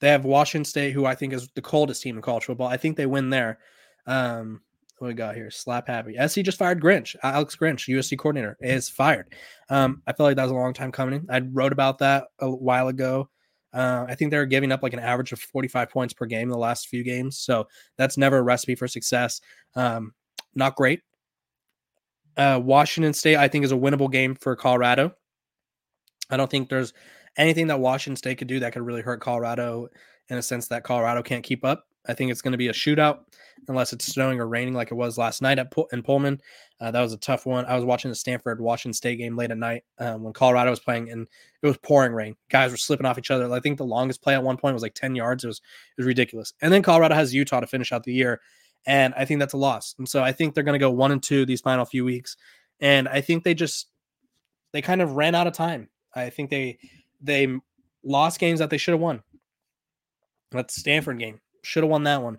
They 0.00 0.08
have 0.08 0.24
Washington 0.24 0.64
State, 0.64 0.92
who 0.92 1.06
I 1.06 1.14
think 1.14 1.32
is 1.32 1.48
the 1.54 1.62
coldest 1.62 2.02
team 2.02 2.16
in 2.16 2.22
college 2.22 2.44
football. 2.44 2.66
I 2.66 2.76
think 2.76 2.96
they 2.96 3.06
win 3.06 3.30
there. 3.30 3.58
Um, 4.06 4.60
what 4.98 5.08
we 5.08 5.14
got 5.14 5.34
here? 5.34 5.50
Slap 5.50 5.88
happy. 5.88 6.16
SC 6.26 6.40
just 6.42 6.58
fired 6.58 6.80
Grinch. 6.80 7.16
Alex 7.22 7.56
Grinch, 7.56 7.92
USC 7.92 8.16
coordinator, 8.18 8.56
is 8.60 8.88
fired. 8.88 9.34
Um, 9.68 10.02
I 10.06 10.12
feel 10.12 10.26
like 10.26 10.36
that 10.36 10.42
was 10.44 10.52
a 10.52 10.56
long 10.56 10.72
time 10.72 10.92
coming. 10.92 11.26
I 11.28 11.40
wrote 11.40 11.72
about 11.72 11.98
that 11.98 12.28
a 12.38 12.50
while 12.50 12.88
ago. 12.88 13.28
Uh, 13.72 14.06
I 14.08 14.14
think 14.14 14.30
they're 14.30 14.46
giving 14.46 14.70
up 14.70 14.84
like 14.84 14.92
an 14.92 15.00
average 15.00 15.32
of 15.32 15.40
45 15.40 15.90
points 15.90 16.14
per 16.14 16.26
game 16.26 16.42
in 16.42 16.50
the 16.50 16.58
last 16.58 16.88
few 16.88 17.02
games. 17.02 17.38
So 17.38 17.66
that's 17.98 18.16
never 18.16 18.38
a 18.38 18.42
recipe 18.42 18.76
for 18.76 18.86
success. 18.86 19.40
Um, 19.74 20.14
not 20.54 20.76
great. 20.76 21.00
Uh, 22.36 22.60
Washington 22.62 23.12
State, 23.12 23.36
I 23.36 23.48
think, 23.48 23.64
is 23.64 23.72
a 23.72 23.76
winnable 23.76 24.10
game 24.10 24.36
for 24.36 24.54
Colorado. 24.54 25.14
I 26.30 26.36
don't 26.36 26.50
think 26.50 26.68
there's 26.68 26.92
anything 27.36 27.66
that 27.66 27.80
Washington 27.80 28.16
State 28.16 28.38
could 28.38 28.48
do 28.48 28.60
that 28.60 28.72
could 28.72 28.82
really 28.82 29.02
hurt 29.02 29.20
Colorado 29.20 29.88
in 30.28 30.38
a 30.38 30.42
sense 30.42 30.68
that 30.68 30.84
Colorado 30.84 31.22
can't 31.22 31.44
keep 31.44 31.64
up. 31.64 31.84
I 32.06 32.14
think 32.14 32.30
it's 32.30 32.42
going 32.42 32.52
to 32.52 32.58
be 32.58 32.68
a 32.68 32.72
shootout 32.72 33.20
unless 33.68 33.92
it's 33.92 34.06
snowing 34.06 34.40
or 34.40 34.46
raining 34.46 34.74
like 34.74 34.90
it 34.90 34.94
was 34.94 35.16
last 35.16 35.40
night 35.40 35.58
at 35.58 35.72
in 35.92 36.02
Pullman. 36.02 36.40
Uh, 36.80 36.90
that 36.90 37.00
was 37.00 37.12
a 37.12 37.18
tough 37.18 37.46
one. 37.46 37.64
I 37.64 37.74
was 37.74 37.84
watching 37.84 38.10
the 38.10 38.14
Stanford 38.14 38.60
Washington 38.60 38.94
State 38.94 39.16
game 39.16 39.36
late 39.36 39.50
at 39.50 39.58
night 39.58 39.84
um, 39.98 40.22
when 40.22 40.32
Colorado 40.32 40.70
was 40.70 40.80
playing, 40.80 41.10
and 41.10 41.28
it 41.62 41.66
was 41.66 41.78
pouring 41.78 42.12
rain. 42.12 42.36
Guys 42.50 42.70
were 42.70 42.76
slipping 42.76 43.06
off 43.06 43.18
each 43.18 43.30
other. 43.30 43.50
I 43.52 43.60
think 43.60 43.78
the 43.78 43.84
longest 43.84 44.22
play 44.22 44.34
at 44.34 44.42
one 44.42 44.56
point 44.56 44.74
was 44.74 44.82
like 44.82 44.94
ten 44.94 45.14
yards. 45.14 45.44
It 45.44 45.48
was 45.48 45.58
it 45.58 46.00
was 46.00 46.06
ridiculous. 46.06 46.52
And 46.60 46.72
then 46.72 46.82
Colorado 46.82 47.14
has 47.14 47.34
Utah 47.34 47.60
to 47.60 47.66
finish 47.66 47.92
out 47.92 48.04
the 48.04 48.12
year, 48.12 48.40
and 48.86 49.14
I 49.16 49.24
think 49.24 49.40
that's 49.40 49.54
a 49.54 49.58
loss. 49.58 49.94
And 49.98 50.08
so 50.08 50.22
I 50.22 50.32
think 50.32 50.54
they're 50.54 50.64
going 50.64 50.78
to 50.78 50.84
go 50.84 50.90
one 50.90 51.12
and 51.12 51.22
two 51.22 51.46
these 51.46 51.60
final 51.60 51.84
few 51.84 52.04
weeks, 52.04 52.36
and 52.80 53.08
I 53.08 53.20
think 53.20 53.44
they 53.44 53.54
just 53.54 53.88
they 54.72 54.82
kind 54.82 55.00
of 55.00 55.12
ran 55.12 55.34
out 55.34 55.46
of 55.46 55.52
time. 55.52 55.88
I 56.14 56.30
think 56.30 56.50
they 56.50 56.78
they 57.20 57.48
lost 58.02 58.40
games 58.40 58.58
that 58.58 58.70
they 58.70 58.78
should 58.78 58.92
have 58.92 59.00
won. 59.00 59.22
That 60.50 60.70
Stanford 60.70 61.18
game 61.18 61.40
should 61.64 61.82
have 61.82 61.90
won 61.90 62.04
that 62.04 62.22
one. 62.22 62.38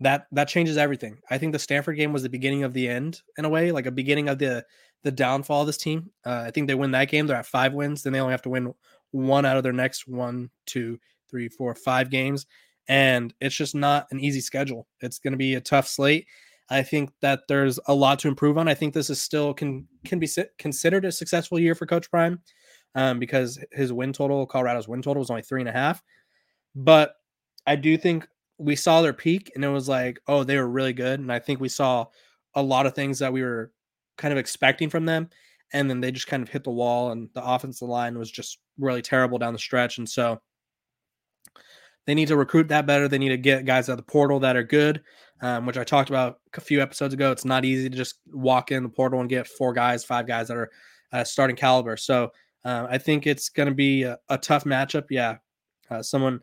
That 0.00 0.26
that 0.32 0.48
changes 0.48 0.76
everything. 0.76 1.18
I 1.28 1.38
think 1.38 1.52
the 1.52 1.58
Stanford 1.58 1.96
game 1.96 2.12
was 2.12 2.22
the 2.22 2.28
beginning 2.28 2.62
of 2.62 2.72
the 2.72 2.88
end 2.88 3.20
in 3.36 3.44
a 3.44 3.48
way, 3.48 3.72
like 3.72 3.86
a 3.86 3.90
beginning 3.90 4.28
of 4.28 4.38
the 4.38 4.64
the 5.02 5.10
downfall 5.10 5.62
of 5.62 5.66
this 5.66 5.78
team. 5.78 6.10
Uh, 6.24 6.44
I 6.46 6.50
think 6.50 6.68
they 6.68 6.74
win 6.74 6.92
that 6.92 7.08
game. 7.08 7.26
They're 7.26 7.36
at 7.36 7.46
five 7.46 7.72
wins. 7.72 8.02
Then 8.02 8.12
they 8.12 8.20
only 8.20 8.32
have 8.32 8.42
to 8.42 8.48
win 8.48 8.74
one 9.10 9.44
out 9.44 9.56
of 9.56 9.62
their 9.62 9.72
next 9.72 10.06
one, 10.06 10.50
two, 10.66 10.98
three, 11.30 11.48
four, 11.48 11.74
five 11.74 12.10
games, 12.10 12.46
and 12.88 13.34
it's 13.40 13.56
just 13.56 13.74
not 13.74 14.06
an 14.10 14.20
easy 14.20 14.40
schedule. 14.40 14.86
It's 15.00 15.18
going 15.18 15.32
to 15.32 15.38
be 15.38 15.54
a 15.54 15.60
tough 15.60 15.88
slate. 15.88 16.26
I 16.70 16.82
think 16.82 17.10
that 17.22 17.40
there's 17.48 17.80
a 17.86 17.94
lot 17.94 18.18
to 18.20 18.28
improve 18.28 18.58
on. 18.58 18.68
I 18.68 18.74
think 18.74 18.92
this 18.92 19.10
is 19.10 19.20
still 19.20 19.54
can 19.54 19.86
can 20.04 20.18
be 20.18 20.28
considered 20.58 21.04
a 21.04 21.12
successful 21.12 21.58
year 21.58 21.74
for 21.74 21.86
Coach 21.86 22.10
Prime 22.10 22.40
um, 22.94 23.18
because 23.18 23.58
his 23.72 23.92
win 23.92 24.12
total, 24.12 24.46
Colorado's 24.46 24.88
win 24.88 25.02
total, 25.02 25.20
was 25.20 25.30
only 25.30 25.42
three 25.42 25.60
and 25.60 25.68
a 25.68 25.72
half. 25.72 26.02
But 26.74 27.14
I 27.66 27.76
do 27.76 27.96
think 27.96 28.28
we 28.58 28.76
saw 28.76 29.00
their 29.02 29.12
peak 29.12 29.52
and 29.54 29.64
it 29.64 29.68
was 29.68 29.88
like, 29.88 30.20
oh, 30.26 30.44
they 30.44 30.56
were 30.56 30.68
really 30.68 30.92
good. 30.92 31.20
And 31.20 31.32
I 31.32 31.38
think 31.38 31.60
we 31.60 31.68
saw 31.68 32.06
a 32.54 32.62
lot 32.62 32.86
of 32.86 32.94
things 32.94 33.18
that 33.20 33.32
we 33.32 33.42
were 33.42 33.72
kind 34.16 34.32
of 34.32 34.38
expecting 34.38 34.90
from 34.90 35.06
them. 35.06 35.30
And 35.72 35.88
then 35.88 36.00
they 36.00 36.10
just 36.10 36.26
kind 36.26 36.42
of 36.42 36.48
hit 36.48 36.64
the 36.64 36.70
wall, 36.70 37.12
and 37.12 37.28
the 37.34 37.44
offensive 37.44 37.88
line 37.88 38.18
was 38.18 38.30
just 38.30 38.58
really 38.78 39.02
terrible 39.02 39.36
down 39.36 39.52
the 39.52 39.58
stretch. 39.58 39.98
And 39.98 40.08
so 40.08 40.40
they 42.06 42.14
need 42.14 42.28
to 42.28 42.38
recruit 42.38 42.68
that 42.68 42.86
better. 42.86 43.06
They 43.06 43.18
need 43.18 43.28
to 43.28 43.36
get 43.36 43.66
guys 43.66 43.90
out 43.90 43.92
of 43.92 43.98
the 43.98 44.10
portal 44.10 44.40
that 44.40 44.56
are 44.56 44.62
good, 44.62 45.02
um, 45.42 45.66
which 45.66 45.76
I 45.76 45.84
talked 45.84 46.08
about 46.08 46.38
a 46.54 46.60
few 46.62 46.80
episodes 46.80 47.12
ago. 47.12 47.30
It's 47.32 47.44
not 47.44 47.66
easy 47.66 47.90
to 47.90 47.96
just 47.96 48.14
walk 48.32 48.72
in 48.72 48.82
the 48.82 48.88
portal 48.88 49.20
and 49.20 49.28
get 49.28 49.46
four 49.46 49.74
guys, 49.74 50.06
five 50.06 50.26
guys 50.26 50.48
that 50.48 50.56
are 50.56 50.70
uh, 51.12 51.22
starting 51.22 51.54
caliber. 51.54 51.98
So 51.98 52.30
uh, 52.64 52.86
I 52.88 52.96
think 52.96 53.26
it's 53.26 53.50
going 53.50 53.68
to 53.68 53.74
be 53.74 54.04
a, 54.04 54.18
a, 54.30 54.38
tough 54.38 54.64
matchup. 54.64 55.04
Yeah, 55.10 55.36
uh, 55.90 56.02
someone 56.02 56.40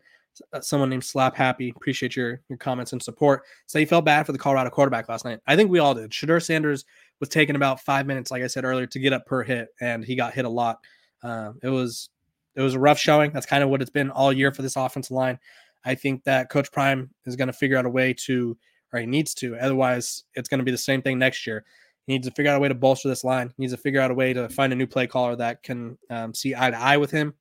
someone 0.60 0.90
named 0.90 1.04
Slap 1.04 1.34
Happy. 1.34 1.72
Appreciate 1.74 2.16
your 2.16 2.40
your 2.48 2.58
comments 2.58 2.92
and 2.92 3.02
support. 3.02 3.42
So 3.66 3.78
you 3.78 3.86
felt 3.86 4.04
bad 4.04 4.26
for 4.26 4.32
the 4.32 4.38
Colorado 4.38 4.70
quarterback 4.70 5.08
last 5.08 5.24
night. 5.24 5.40
I 5.46 5.56
think 5.56 5.70
we 5.70 5.78
all 5.78 5.94
did. 5.94 6.10
Shedeur 6.10 6.42
Sanders 6.42 6.84
was 7.20 7.28
taking 7.28 7.56
about 7.56 7.80
five 7.80 8.06
minutes, 8.06 8.30
like 8.30 8.42
I 8.42 8.46
said 8.46 8.64
earlier, 8.64 8.86
to 8.86 8.98
get 8.98 9.12
up 9.12 9.26
per 9.26 9.42
hit, 9.42 9.68
and 9.80 10.04
he 10.04 10.16
got 10.16 10.34
hit 10.34 10.44
a 10.44 10.50
lot. 10.50 10.78
Uh, 11.22 11.52
it 11.62 11.68
was 11.68 12.10
it 12.54 12.62
was 12.62 12.74
a 12.74 12.80
rough 12.80 12.98
showing. 12.98 13.32
That's 13.32 13.46
kind 13.46 13.62
of 13.62 13.68
what 13.70 13.82
it's 13.82 13.90
been 13.90 14.10
all 14.10 14.32
year 14.32 14.52
for 14.52 14.62
this 14.62 14.76
offensive 14.76 15.14
line. 15.14 15.38
I 15.84 15.94
think 15.94 16.24
that 16.24 16.50
Coach 16.50 16.72
Prime 16.72 17.10
is 17.26 17.36
going 17.36 17.46
to 17.46 17.52
figure 17.52 17.76
out 17.76 17.86
a 17.86 17.90
way 17.90 18.12
to, 18.24 18.56
or 18.92 18.98
he 18.98 19.06
needs 19.06 19.34
to. 19.34 19.56
Otherwise, 19.56 20.24
it's 20.34 20.48
going 20.48 20.58
to 20.58 20.64
be 20.64 20.72
the 20.72 20.78
same 20.78 21.00
thing 21.00 21.18
next 21.18 21.46
year. 21.46 21.64
He 22.06 22.14
needs 22.14 22.26
to 22.26 22.34
figure 22.34 22.50
out 22.50 22.56
a 22.56 22.60
way 22.60 22.68
to 22.68 22.74
bolster 22.74 23.08
this 23.08 23.24
line. 23.24 23.52
He 23.56 23.62
needs 23.62 23.72
to 23.72 23.78
figure 23.78 24.00
out 24.00 24.10
a 24.10 24.14
way 24.14 24.32
to 24.32 24.48
find 24.48 24.72
a 24.72 24.76
new 24.76 24.86
play 24.86 25.06
caller 25.06 25.36
that 25.36 25.62
can 25.62 25.98
um, 26.10 26.34
see 26.34 26.54
eye 26.54 26.70
to 26.70 26.78
eye 26.78 26.96
with 26.96 27.10
him. 27.10 27.34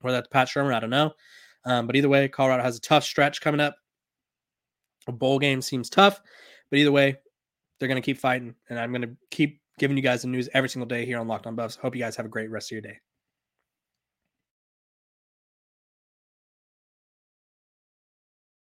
Whether 0.00 0.18
that's 0.18 0.28
Pat 0.28 0.48
Shurmur, 0.48 0.74
I 0.74 0.80
don't 0.80 0.90
know. 0.90 1.12
Um, 1.64 1.86
but 1.86 1.96
either 1.96 2.08
way, 2.08 2.28
Colorado 2.28 2.62
has 2.62 2.76
a 2.76 2.80
tough 2.80 3.04
stretch 3.04 3.40
coming 3.40 3.60
up. 3.60 3.76
A 5.08 5.12
bowl 5.12 5.38
game 5.38 5.62
seems 5.62 5.90
tough, 5.90 6.20
but 6.70 6.78
either 6.78 6.92
way, 6.92 7.16
they're 7.78 7.88
going 7.88 8.00
to 8.00 8.04
keep 8.04 8.18
fighting. 8.18 8.54
And 8.70 8.78
I'm 8.78 8.90
going 8.92 9.02
to 9.02 9.16
keep 9.30 9.60
giving 9.78 9.96
you 9.96 10.02
guys 10.02 10.22
the 10.22 10.28
news 10.28 10.48
every 10.54 10.68
single 10.68 10.86
day 10.86 11.04
here 11.04 11.18
on 11.18 11.26
Locked 11.28 11.46
On 11.46 11.56
Buffs. 11.56 11.76
Hope 11.76 11.96
you 11.96 12.02
guys 12.02 12.16
have 12.16 12.26
a 12.26 12.28
great 12.28 12.50
rest 12.50 12.68
of 12.68 12.72
your 12.72 12.82
day. 12.82 12.98